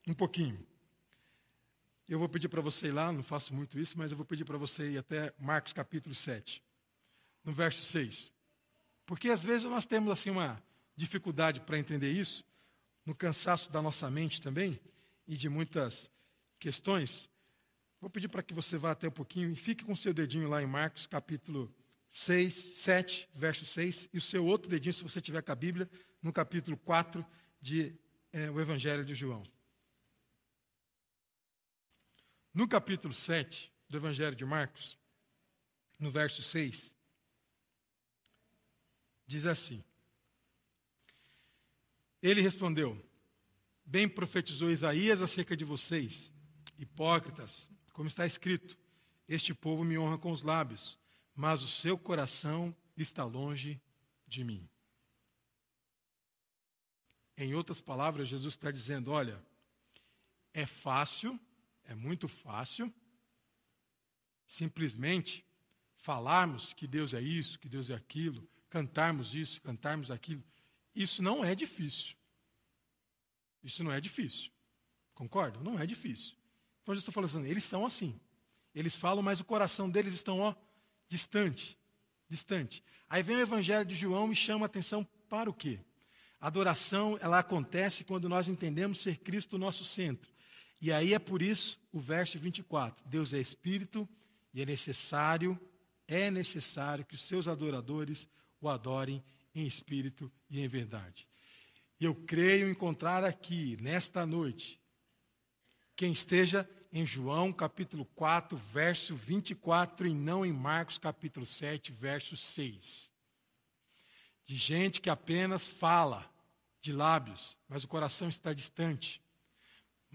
um 0.07 0.13
pouquinho. 0.13 0.65
Eu 2.07 2.17
vou 2.17 2.29
pedir 2.29 2.47
para 2.47 2.61
você 2.61 2.87
ir 2.87 2.91
lá, 2.91 3.11
não 3.11 3.21
faço 3.21 3.53
muito 3.53 3.77
isso, 3.77 3.97
mas 3.97 4.11
eu 4.11 4.17
vou 4.17 4.25
pedir 4.25 4.45
para 4.45 4.57
você 4.57 4.91
ir 4.91 4.97
até 4.97 5.33
Marcos 5.37 5.73
capítulo 5.73 6.15
7, 6.15 6.63
no 7.43 7.51
verso 7.51 7.83
6. 7.83 8.33
Porque 9.05 9.29
às 9.29 9.43
vezes 9.43 9.65
nós 9.65 9.85
temos 9.85 10.09
assim 10.11 10.29
uma 10.29 10.61
dificuldade 10.95 11.59
para 11.59 11.77
entender 11.77 12.09
isso, 12.09 12.45
no 13.05 13.13
cansaço 13.13 13.69
da 13.71 13.81
nossa 13.81 14.09
mente 14.09 14.41
também, 14.41 14.79
e 15.27 15.35
de 15.35 15.49
muitas 15.49 16.09
questões. 16.57 17.29
Vou 17.99 18.09
pedir 18.09 18.29
para 18.29 18.41
que 18.41 18.53
você 18.53 18.77
vá 18.77 18.91
até 18.91 19.09
um 19.09 19.11
pouquinho 19.11 19.49
e 19.51 19.55
fique 19.55 19.83
com 19.83 19.91
o 19.91 19.97
seu 19.97 20.13
dedinho 20.13 20.47
lá 20.47 20.63
em 20.63 20.65
Marcos 20.65 21.05
capítulo 21.05 21.73
6, 22.09 22.53
7, 22.53 23.29
verso 23.35 23.65
6, 23.65 24.09
e 24.13 24.17
o 24.17 24.21
seu 24.21 24.45
outro 24.45 24.69
dedinho, 24.69 24.93
se 24.93 25.03
você 25.03 25.19
tiver 25.19 25.41
com 25.41 25.51
a 25.51 25.55
Bíblia, 25.55 25.89
no 26.21 26.31
capítulo 26.31 26.77
4 26.77 27.25
de 27.61 27.93
é, 28.31 28.49
o 28.49 28.61
Evangelho 28.61 29.03
de 29.03 29.13
João. 29.13 29.43
No 32.57 32.67
capítulo 32.67 33.13
7 33.13 33.71
do 33.87 33.97
Evangelho 33.97 34.35
de 34.35 34.43
Marcos, 34.43 34.97
no 35.99 36.09
verso 36.09 36.41
6, 36.41 36.91
diz 39.27 39.45
assim: 39.45 39.83
Ele 42.19 42.41
respondeu: 42.41 42.99
Bem 43.85 44.09
profetizou 44.09 44.71
Isaías 44.71 45.21
acerca 45.21 45.55
de 45.55 45.63
vocês, 45.63 46.33
hipócritas, 46.79 47.69
como 47.93 48.07
está 48.07 48.25
escrito: 48.25 48.75
Este 49.29 49.53
povo 49.53 49.83
me 49.83 49.95
honra 49.95 50.17
com 50.17 50.31
os 50.31 50.41
lábios, 50.41 50.97
mas 51.35 51.61
o 51.61 51.67
seu 51.67 51.95
coração 51.95 52.75
está 52.97 53.23
longe 53.23 53.79
de 54.25 54.43
mim. 54.43 54.67
Em 57.37 57.53
outras 57.53 57.79
palavras, 57.79 58.27
Jesus 58.27 58.55
está 58.55 58.71
dizendo: 58.71 59.11
olha, 59.11 59.39
é 60.55 60.65
fácil, 60.65 61.39
é 61.87 61.95
muito 61.95 62.27
fácil, 62.27 62.93
simplesmente 64.45 65.43
falarmos 65.95 66.73
que 66.73 66.85
Deus 66.85 67.13
é 67.13 67.21
isso, 67.21 67.57
que 67.57 67.67
Deus 67.67 67.89
é 67.89 67.95
aquilo, 67.95 68.47
cantarmos 68.69 69.33
isso, 69.33 69.61
cantarmos 69.61 70.11
aquilo. 70.11 70.43
Isso 70.93 71.23
não 71.23 71.43
é 71.43 71.55
difícil. 71.55 72.15
Isso 73.63 73.83
não 73.83 73.91
é 73.91 73.99
difícil. 73.99 74.51
Concorda? 75.13 75.59
Não 75.59 75.79
é 75.79 75.85
difícil. 75.85 76.35
Então 76.83 76.93
Jesus 76.93 77.03
está 77.03 77.11
falando 77.11 77.29
assim, 77.29 77.49
eles 77.49 77.63
são 77.63 77.85
assim. 77.85 78.19
Eles 78.75 78.95
falam, 78.95 79.23
mas 79.23 79.39
o 79.39 79.45
coração 79.45 79.89
deles 79.89 80.13
estão, 80.13 80.39
ó, 80.39 80.53
distante. 81.07 81.77
Distante. 82.29 82.83
Aí 83.09 83.23
vem 83.23 83.37
o 83.37 83.41
Evangelho 83.41 83.85
de 83.85 83.95
João 83.95 84.31
e 84.31 84.35
chama 84.35 84.65
a 84.65 84.67
atenção 84.67 85.03
para 85.27 85.49
o 85.49 85.53
quê? 85.53 85.79
A 86.39 86.47
adoração, 86.47 87.17
ela 87.21 87.39
acontece 87.39 88.03
quando 88.03 88.29
nós 88.29 88.47
entendemos 88.47 89.01
ser 89.01 89.17
Cristo 89.17 89.55
o 89.55 89.59
nosso 89.59 89.83
centro. 89.83 90.31
E 90.79 90.91
aí 90.91 91.13
é 91.13 91.19
por 91.19 91.41
isso 91.41 91.79
o 91.91 91.99
verso 91.99 92.37
24. 92.39 93.03
Deus 93.07 93.33
é 93.33 93.39
espírito 93.39 94.07
e 94.53 94.61
é 94.61 94.65
necessário, 94.65 95.59
é 96.07 96.29
necessário 96.29 97.05
que 97.05 97.15
os 97.15 97.21
seus 97.21 97.47
adoradores 97.47 98.27
o 98.61 98.69
adorem 98.69 99.23
em 99.53 99.65
espírito 99.65 100.31
e 100.49 100.59
em 100.59 100.67
verdade. 100.67 101.27
E 101.99 102.05
eu 102.05 102.13
creio 102.13 102.69
encontrar 102.69 103.23
aqui, 103.23 103.77
nesta 103.81 104.25
noite, 104.25 104.79
quem 105.95 106.11
esteja 106.11 106.69
em 106.91 107.05
João 107.05 107.51
capítulo 107.51 108.05
4, 108.15 108.55
verso 108.55 109.15
24, 109.15 110.07
e 110.07 110.13
não 110.13 110.45
em 110.45 110.53
Marcos 110.53 110.97
capítulo 110.97 111.45
7, 111.45 111.91
verso 111.91 112.37
6 112.37 113.11
de 114.47 114.55
gente 114.55 115.01
que 115.01 115.09
apenas 115.09 115.67
fala 115.67 116.25
de 116.79 116.93
lábios, 116.93 117.57
mas 117.67 117.83
o 117.83 117.87
coração 117.87 118.29
está 118.29 118.53
distante. 118.53 119.21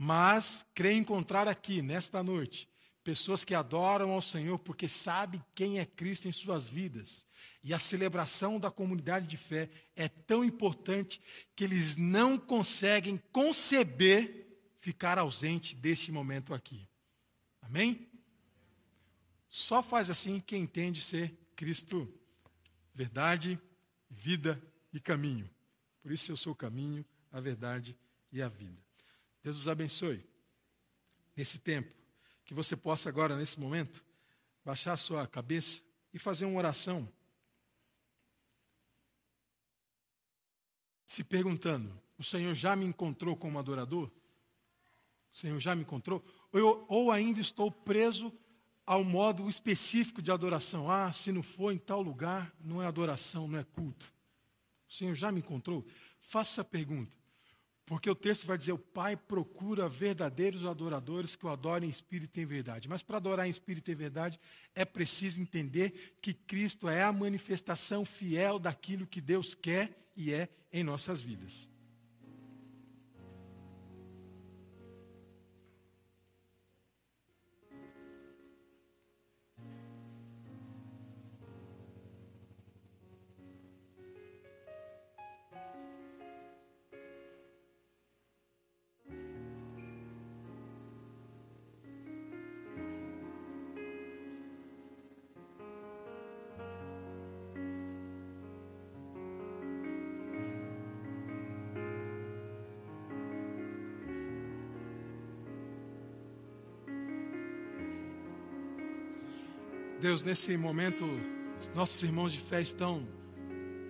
Mas 0.04 0.66
creio 0.74 0.98
encontrar 0.98 1.46
aqui, 1.46 1.80
nesta 1.80 2.24
noite, 2.24 2.68
pessoas 3.04 3.44
que 3.44 3.54
adoram 3.54 4.10
ao 4.10 4.20
Senhor 4.20 4.58
porque 4.58 4.88
sabem 4.88 5.40
quem 5.54 5.78
é 5.78 5.86
Cristo 5.86 6.26
em 6.26 6.32
suas 6.32 6.68
vidas. 6.68 7.24
E 7.62 7.72
a 7.72 7.78
celebração 7.78 8.58
da 8.58 8.68
comunidade 8.68 9.28
de 9.28 9.36
fé 9.36 9.70
é 9.94 10.08
tão 10.08 10.44
importante 10.44 11.22
que 11.54 11.62
eles 11.62 11.94
não 11.94 12.36
conseguem 12.36 13.16
conceber 13.30 14.58
ficar 14.80 15.18
ausente 15.18 15.76
deste 15.76 16.10
momento 16.10 16.52
aqui. 16.52 16.88
Amém? 17.60 18.10
Só 19.48 19.84
faz 19.84 20.10
assim 20.10 20.40
quem 20.40 20.64
entende 20.64 21.00
ser 21.00 21.32
Cristo 21.54 22.12
verdade 22.92 23.56
vida 24.10 24.60
e 24.92 24.98
caminho. 24.98 25.48
Por 26.02 26.10
isso 26.10 26.32
eu 26.32 26.36
sou 26.36 26.54
o 26.54 26.56
caminho, 26.56 27.06
a 27.30 27.38
verdade 27.38 27.96
e 28.32 28.42
a 28.42 28.48
vida. 28.48 28.82
Deus 29.42 29.56
os 29.56 29.68
abençoe 29.68 30.24
nesse 31.36 31.58
tempo. 31.58 31.94
Que 32.44 32.54
você 32.54 32.76
possa 32.76 33.08
agora, 33.08 33.36
nesse 33.36 33.58
momento, 33.58 34.04
baixar 34.64 34.92
a 34.92 34.96
sua 34.96 35.26
cabeça 35.26 35.82
e 36.12 36.18
fazer 36.18 36.44
uma 36.44 36.58
oração. 36.58 37.08
Se 41.06 41.24
perguntando: 41.24 41.92
o 42.18 42.22
Senhor 42.22 42.54
já 42.54 42.76
me 42.76 42.84
encontrou 42.84 43.36
como 43.36 43.58
adorador? 43.58 44.10
O 45.32 45.36
Senhor 45.36 45.58
já 45.60 45.74
me 45.74 45.82
encontrou? 45.82 46.24
Ou, 46.52 46.60
eu, 46.60 46.84
ou 46.88 47.10
ainda 47.10 47.40
estou 47.40 47.70
preso 47.70 48.32
ao 48.84 49.02
modo 49.02 49.48
específico 49.48 50.20
de 50.20 50.30
adoração. 50.30 50.90
Ah, 50.90 51.12
se 51.12 51.32
não 51.32 51.42
for 51.42 51.72
em 51.72 51.78
tal 51.78 52.02
lugar, 52.02 52.54
não 52.60 52.82
é 52.82 52.86
adoração, 52.86 53.48
não 53.48 53.58
é 53.58 53.64
culto. 53.64 54.12
O 54.88 54.92
Senhor 54.92 55.14
já 55.14 55.32
me 55.32 55.38
encontrou? 55.38 55.86
Faça 56.20 56.52
essa 56.52 56.64
pergunta. 56.64 57.16
Porque 57.84 58.08
o 58.08 58.14
texto 58.14 58.46
vai 58.46 58.56
dizer: 58.56 58.72
o 58.72 58.78
Pai 58.78 59.16
procura 59.16 59.88
verdadeiros 59.88 60.64
adoradores 60.64 61.34
que 61.34 61.46
o 61.46 61.48
adorem 61.48 61.88
em 61.88 61.92
espírito 61.92 62.38
e 62.38 62.42
em 62.42 62.46
verdade. 62.46 62.88
Mas 62.88 63.02
para 63.02 63.16
adorar 63.16 63.46
em 63.46 63.50
espírito 63.50 63.90
e 63.90 63.94
em 63.94 63.96
verdade, 63.96 64.40
é 64.74 64.84
preciso 64.84 65.40
entender 65.40 66.16
que 66.20 66.32
Cristo 66.32 66.88
é 66.88 67.02
a 67.02 67.12
manifestação 67.12 68.04
fiel 68.04 68.58
daquilo 68.58 69.06
que 69.06 69.20
Deus 69.20 69.54
quer 69.54 69.90
e 70.16 70.32
é 70.32 70.48
em 70.72 70.84
nossas 70.84 71.22
vidas. 71.22 71.71
Deus, 110.02 110.24
nesse 110.24 110.56
momento, 110.56 111.04
os 111.60 111.68
nossos 111.68 112.02
irmãos 112.02 112.32
de 112.32 112.40
fé 112.40 112.60
estão 112.60 113.06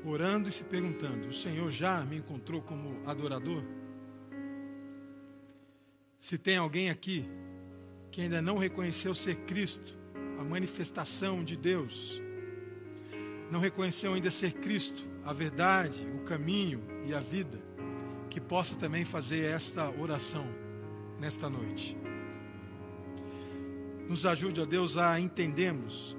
orando 0.04 0.46
e 0.46 0.52
se 0.52 0.62
perguntando: 0.62 1.28
o 1.28 1.32
Senhor 1.32 1.70
já 1.70 2.04
me 2.04 2.16
encontrou 2.16 2.60
como 2.60 3.00
adorador? 3.06 3.64
Se 6.20 6.36
tem 6.36 6.58
alguém 6.58 6.90
aqui 6.90 7.26
que 8.10 8.20
ainda 8.20 8.42
não 8.42 8.58
reconheceu 8.58 9.14
ser 9.14 9.36
Cristo, 9.46 9.96
a 10.38 10.44
manifestação 10.44 11.42
de 11.42 11.56
Deus, 11.56 12.20
não 13.50 13.58
reconheceu 13.58 14.12
ainda 14.12 14.30
ser 14.30 14.52
Cristo, 14.52 15.08
a 15.24 15.32
verdade, 15.32 16.06
o 16.14 16.24
caminho 16.26 16.82
e 17.06 17.14
a 17.14 17.20
vida, 17.20 17.58
que 18.28 18.38
possa 18.38 18.76
também 18.76 19.06
fazer 19.06 19.46
esta 19.46 19.88
oração 19.98 20.46
nesta 21.18 21.48
noite. 21.48 21.96
Nos 24.12 24.26
ajude, 24.26 24.60
ó 24.60 24.66
Deus, 24.66 24.98
a 24.98 25.18
entendermos 25.18 26.14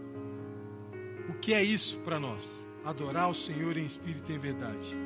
o 1.29 1.34
que 1.34 1.53
é 1.53 1.63
isso 1.63 1.99
para 1.99 2.19
nós, 2.19 2.67
adorar 2.84 3.29
o 3.29 3.36
Senhor 3.36 3.77
em 3.77 3.86
espírito 3.86 4.32
e 4.32 4.36
em 4.36 4.39
verdade. 4.39 4.97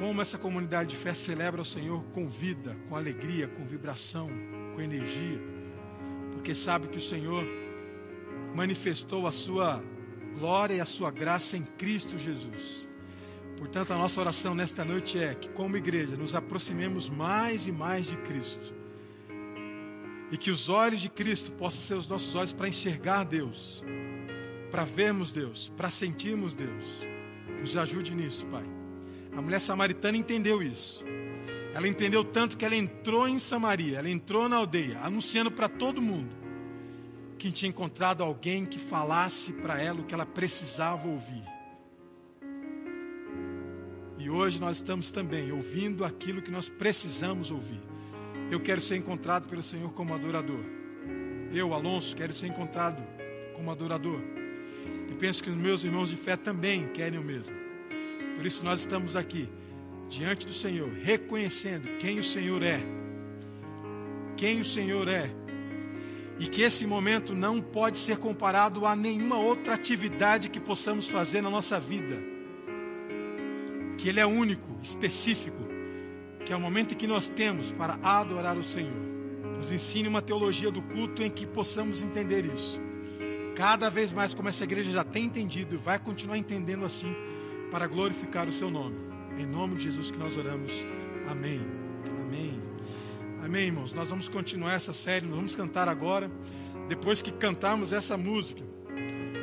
Como 0.00 0.20
essa 0.20 0.36
comunidade 0.36 0.90
de 0.90 0.96
fé 0.96 1.14
celebra 1.14 1.62
o 1.62 1.64
Senhor 1.64 2.02
com 2.06 2.28
vida, 2.28 2.76
com 2.88 2.96
alegria, 2.96 3.46
com 3.46 3.64
vibração, 3.64 4.28
com 4.74 4.80
energia, 4.80 5.40
porque 6.32 6.56
sabe 6.56 6.88
que 6.88 6.98
o 6.98 7.00
Senhor 7.00 7.44
manifestou 8.52 9.28
a 9.28 9.30
sua 9.30 9.80
glória 10.36 10.74
e 10.74 10.80
a 10.80 10.84
sua 10.84 11.12
graça 11.12 11.56
em 11.56 11.62
Cristo 11.62 12.18
Jesus. 12.18 12.84
Portanto, 13.56 13.92
a 13.92 13.96
nossa 13.96 14.20
oração 14.20 14.56
nesta 14.56 14.84
noite 14.84 15.20
é 15.20 15.36
que, 15.36 15.48
como 15.50 15.76
igreja, 15.76 16.16
nos 16.16 16.34
aproximemos 16.34 17.08
mais 17.08 17.68
e 17.68 17.70
mais 17.70 18.06
de 18.06 18.16
Cristo 18.16 18.81
e 20.32 20.38
que 20.38 20.50
os 20.50 20.70
olhos 20.70 21.02
de 21.02 21.10
Cristo 21.10 21.52
possam 21.52 21.82
ser 21.82 21.94
os 21.94 22.06
nossos 22.06 22.34
olhos 22.34 22.54
para 22.54 22.66
enxergar 22.66 23.22
Deus, 23.24 23.84
para 24.70 24.82
vermos 24.82 25.30
Deus, 25.30 25.70
para 25.76 25.90
sentirmos 25.90 26.54
Deus. 26.54 27.06
Nos 27.60 27.76
ajude 27.76 28.14
nisso, 28.14 28.46
Pai. 28.46 28.64
A 29.36 29.42
mulher 29.42 29.60
samaritana 29.60 30.16
entendeu 30.16 30.62
isso. 30.62 31.04
Ela 31.74 31.86
entendeu 31.86 32.24
tanto 32.24 32.56
que 32.56 32.64
ela 32.64 32.74
entrou 32.74 33.28
em 33.28 33.38
Samaria, 33.38 33.98
ela 33.98 34.08
entrou 34.08 34.48
na 34.48 34.56
aldeia, 34.56 34.98
anunciando 35.00 35.50
para 35.50 35.68
todo 35.68 36.00
mundo 36.00 36.42
que 37.38 37.50
tinha 37.50 37.68
encontrado 37.68 38.22
alguém 38.22 38.64
que 38.64 38.78
falasse 38.78 39.52
para 39.52 39.80
ela 39.80 40.00
o 40.00 40.04
que 40.04 40.14
ela 40.14 40.24
precisava 40.24 41.08
ouvir. 41.08 41.42
E 44.16 44.30
hoje 44.30 44.60
nós 44.60 44.76
estamos 44.76 45.10
também 45.10 45.50
ouvindo 45.50 46.04
aquilo 46.04 46.40
que 46.40 46.52
nós 46.52 46.68
precisamos 46.68 47.50
ouvir. 47.50 47.91
Eu 48.52 48.60
quero 48.60 48.82
ser 48.82 48.96
encontrado 48.96 49.48
pelo 49.48 49.62
Senhor 49.62 49.90
como 49.94 50.12
adorador. 50.12 50.60
Eu, 51.54 51.72
Alonso, 51.72 52.14
quero 52.14 52.34
ser 52.34 52.48
encontrado 52.48 53.02
como 53.54 53.70
adorador. 53.70 54.20
E 55.10 55.14
penso 55.14 55.42
que 55.42 55.48
os 55.48 55.56
meus 55.56 55.82
irmãos 55.82 56.10
de 56.10 56.18
fé 56.18 56.36
também 56.36 56.86
querem 56.88 57.18
o 57.18 57.22
mesmo. 57.22 57.54
Por 58.36 58.44
isso 58.44 58.62
nós 58.62 58.80
estamos 58.80 59.16
aqui, 59.16 59.48
diante 60.06 60.46
do 60.46 60.52
Senhor, 60.52 60.92
reconhecendo 60.92 61.96
quem 61.98 62.18
o 62.18 62.22
Senhor 62.22 62.62
é. 62.62 62.78
Quem 64.36 64.60
o 64.60 64.66
Senhor 64.66 65.08
é. 65.08 65.30
E 66.38 66.46
que 66.46 66.60
esse 66.60 66.84
momento 66.84 67.32
não 67.32 67.58
pode 67.58 67.96
ser 67.96 68.18
comparado 68.18 68.84
a 68.84 68.94
nenhuma 68.94 69.38
outra 69.38 69.72
atividade 69.72 70.50
que 70.50 70.60
possamos 70.60 71.08
fazer 71.08 71.40
na 71.40 71.48
nossa 71.48 71.80
vida. 71.80 72.22
Que 73.96 74.10
Ele 74.10 74.20
é 74.20 74.26
único, 74.26 74.78
específico, 74.82 75.71
que 76.44 76.52
é 76.52 76.56
o 76.56 76.60
momento 76.60 76.96
que 76.96 77.06
nós 77.06 77.28
temos 77.28 77.72
para 77.72 77.98
adorar 78.02 78.56
o 78.56 78.62
Senhor. 78.62 78.92
Nos 79.58 79.70
ensine 79.70 80.08
uma 80.08 80.20
teologia 80.20 80.70
do 80.70 80.82
culto 80.82 81.22
em 81.22 81.30
que 81.30 81.46
possamos 81.46 82.02
entender 82.02 82.44
isso. 82.44 82.80
Cada 83.54 83.90
vez 83.90 84.10
mais, 84.10 84.34
como 84.34 84.48
essa 84.48 84.64
igreja 84.64 84.90
já 84.90 85.04
tem 85.04 85.26
entendido 85.26 85.74
e 85.74 85.78
vai 85.78 85.98
continuar 85.98 86.38
entendendo 86.38 86.84
assim, 86.84 87.14
para 87.70 87.86
glorificar 87.86 88.48
o 88.48 88.52
seu 88.52 88.70
nome. 88.70 88.96
Em 89.38 89.46
nome 89.46 89.76
de 89.76 89.84
Jesus 89.84 90.10
que 90.10 90.18
nós 90.18 90.36
oramos. 90.36 90.72
Amém. 91.28 91.60
Amém. 92.20 92.60
Amém, 93.42 93.66
irmãos. 93.66 93.92
Nós 93.92 94.08
vamos 94.08 94.28
continuar 94.28 94.72
essa 94.72 94.92
série, 94.92 95.26
nós 95.26 95.36
vamos 95.36 95.56
cantar 95.56 95.88
agora. 95.88 96.30
Depois 96.88 97.22
que 97.22 97.32
cantarmos 97.32 97.92
essa 97.92 98.16
música, 98.16 98.62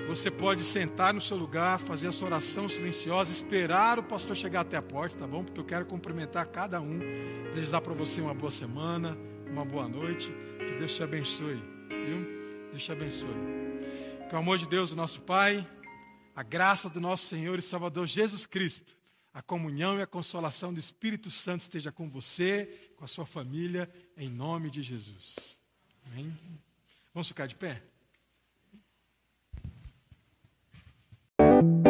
você 0.09 0.31
pode 0.31 0.63
sentar 0.63 1.13
no 1.13 1.21
seu 1.21 1.37
lugar, 1.37 1.77
fazer 1.77 2.07
a 2.07 2.11
sua 2.11 2.29
oração 2.29 2.67
silenciosa, 2.67 3.31
esperar 3.31 3.99
o 3.99 4.03
pastor 4.03 4.35
chegar 4.35 4.61
até 4.61 4.75
a 4.75 4.81
porta, 4.81 5.15
tá 5.15 5.27
bom? 5.27 5.43
Porque 5.43 5.59
eu 5.59 5.65
quero 5.65 5.85
cumprimentar 5.85 6.47
cada 6.47 6.81
um, 6.81 6.97
desejar 7.53 7.79
para 7.79 7.93
você 7.93 8.19
uma 8.19 8.33
boa 8.33 8.49
semana, 8.49 9.15
uma 9.45 9.63
boa 9.63 9.87
noite. 9.87 10.33
Que 10.57 10.79
Deus 10.79 10.95
te 10.95 11.03
abençoe, 11.03 11.63
viu? 11.89 12.71
Deus 12.71 12.83
te 12.83 12.91
abençoe. 12.91 13.29
Que 14.27 14.33
o 14.33 14.39
amor 14.39 14.57
de 14.57 14.67
Deus, 14.67 14.91
o 14.91 14.95
nosso 14.95 15.21
Pai, 15.21 15.65
a 16.35 16.41
graça 16.41 16.89
do 16.89 16.99
nosso 16.99 17.27
Senhor 17.27 17.59
e 17.59 17.61
Salvador 17.61 18.07
Jesus 18.07 18.47
Cristo, 18.47 18.97
a 19.31 19.43
comunhão 19.43 19.99
e 19.99 20.01
a 20.01 20.07
consolação 20.07 20.73
do 20.73 20.79
Espírito 20.79 21.29
Santo 21.29 21.61
esteja 21.61 21.91
com 21.91 22.09
você, 22.09 22.91
com 22.97 23.05
a 23.05 23.07
sua 23.07 23.27
família, 23.27 23.87
em 24.17 24.27
nome 24.27 24.71
de 24.71 24.81
Jesus. 24.81 25.35
Amém? 26.07 26.35
Vamos 27.13 27.27
ficar 27.27 27.45
de 27.45 27.55
pé? 27.55 27.83
Thank 31.59 31.87
you. 31.87 31.88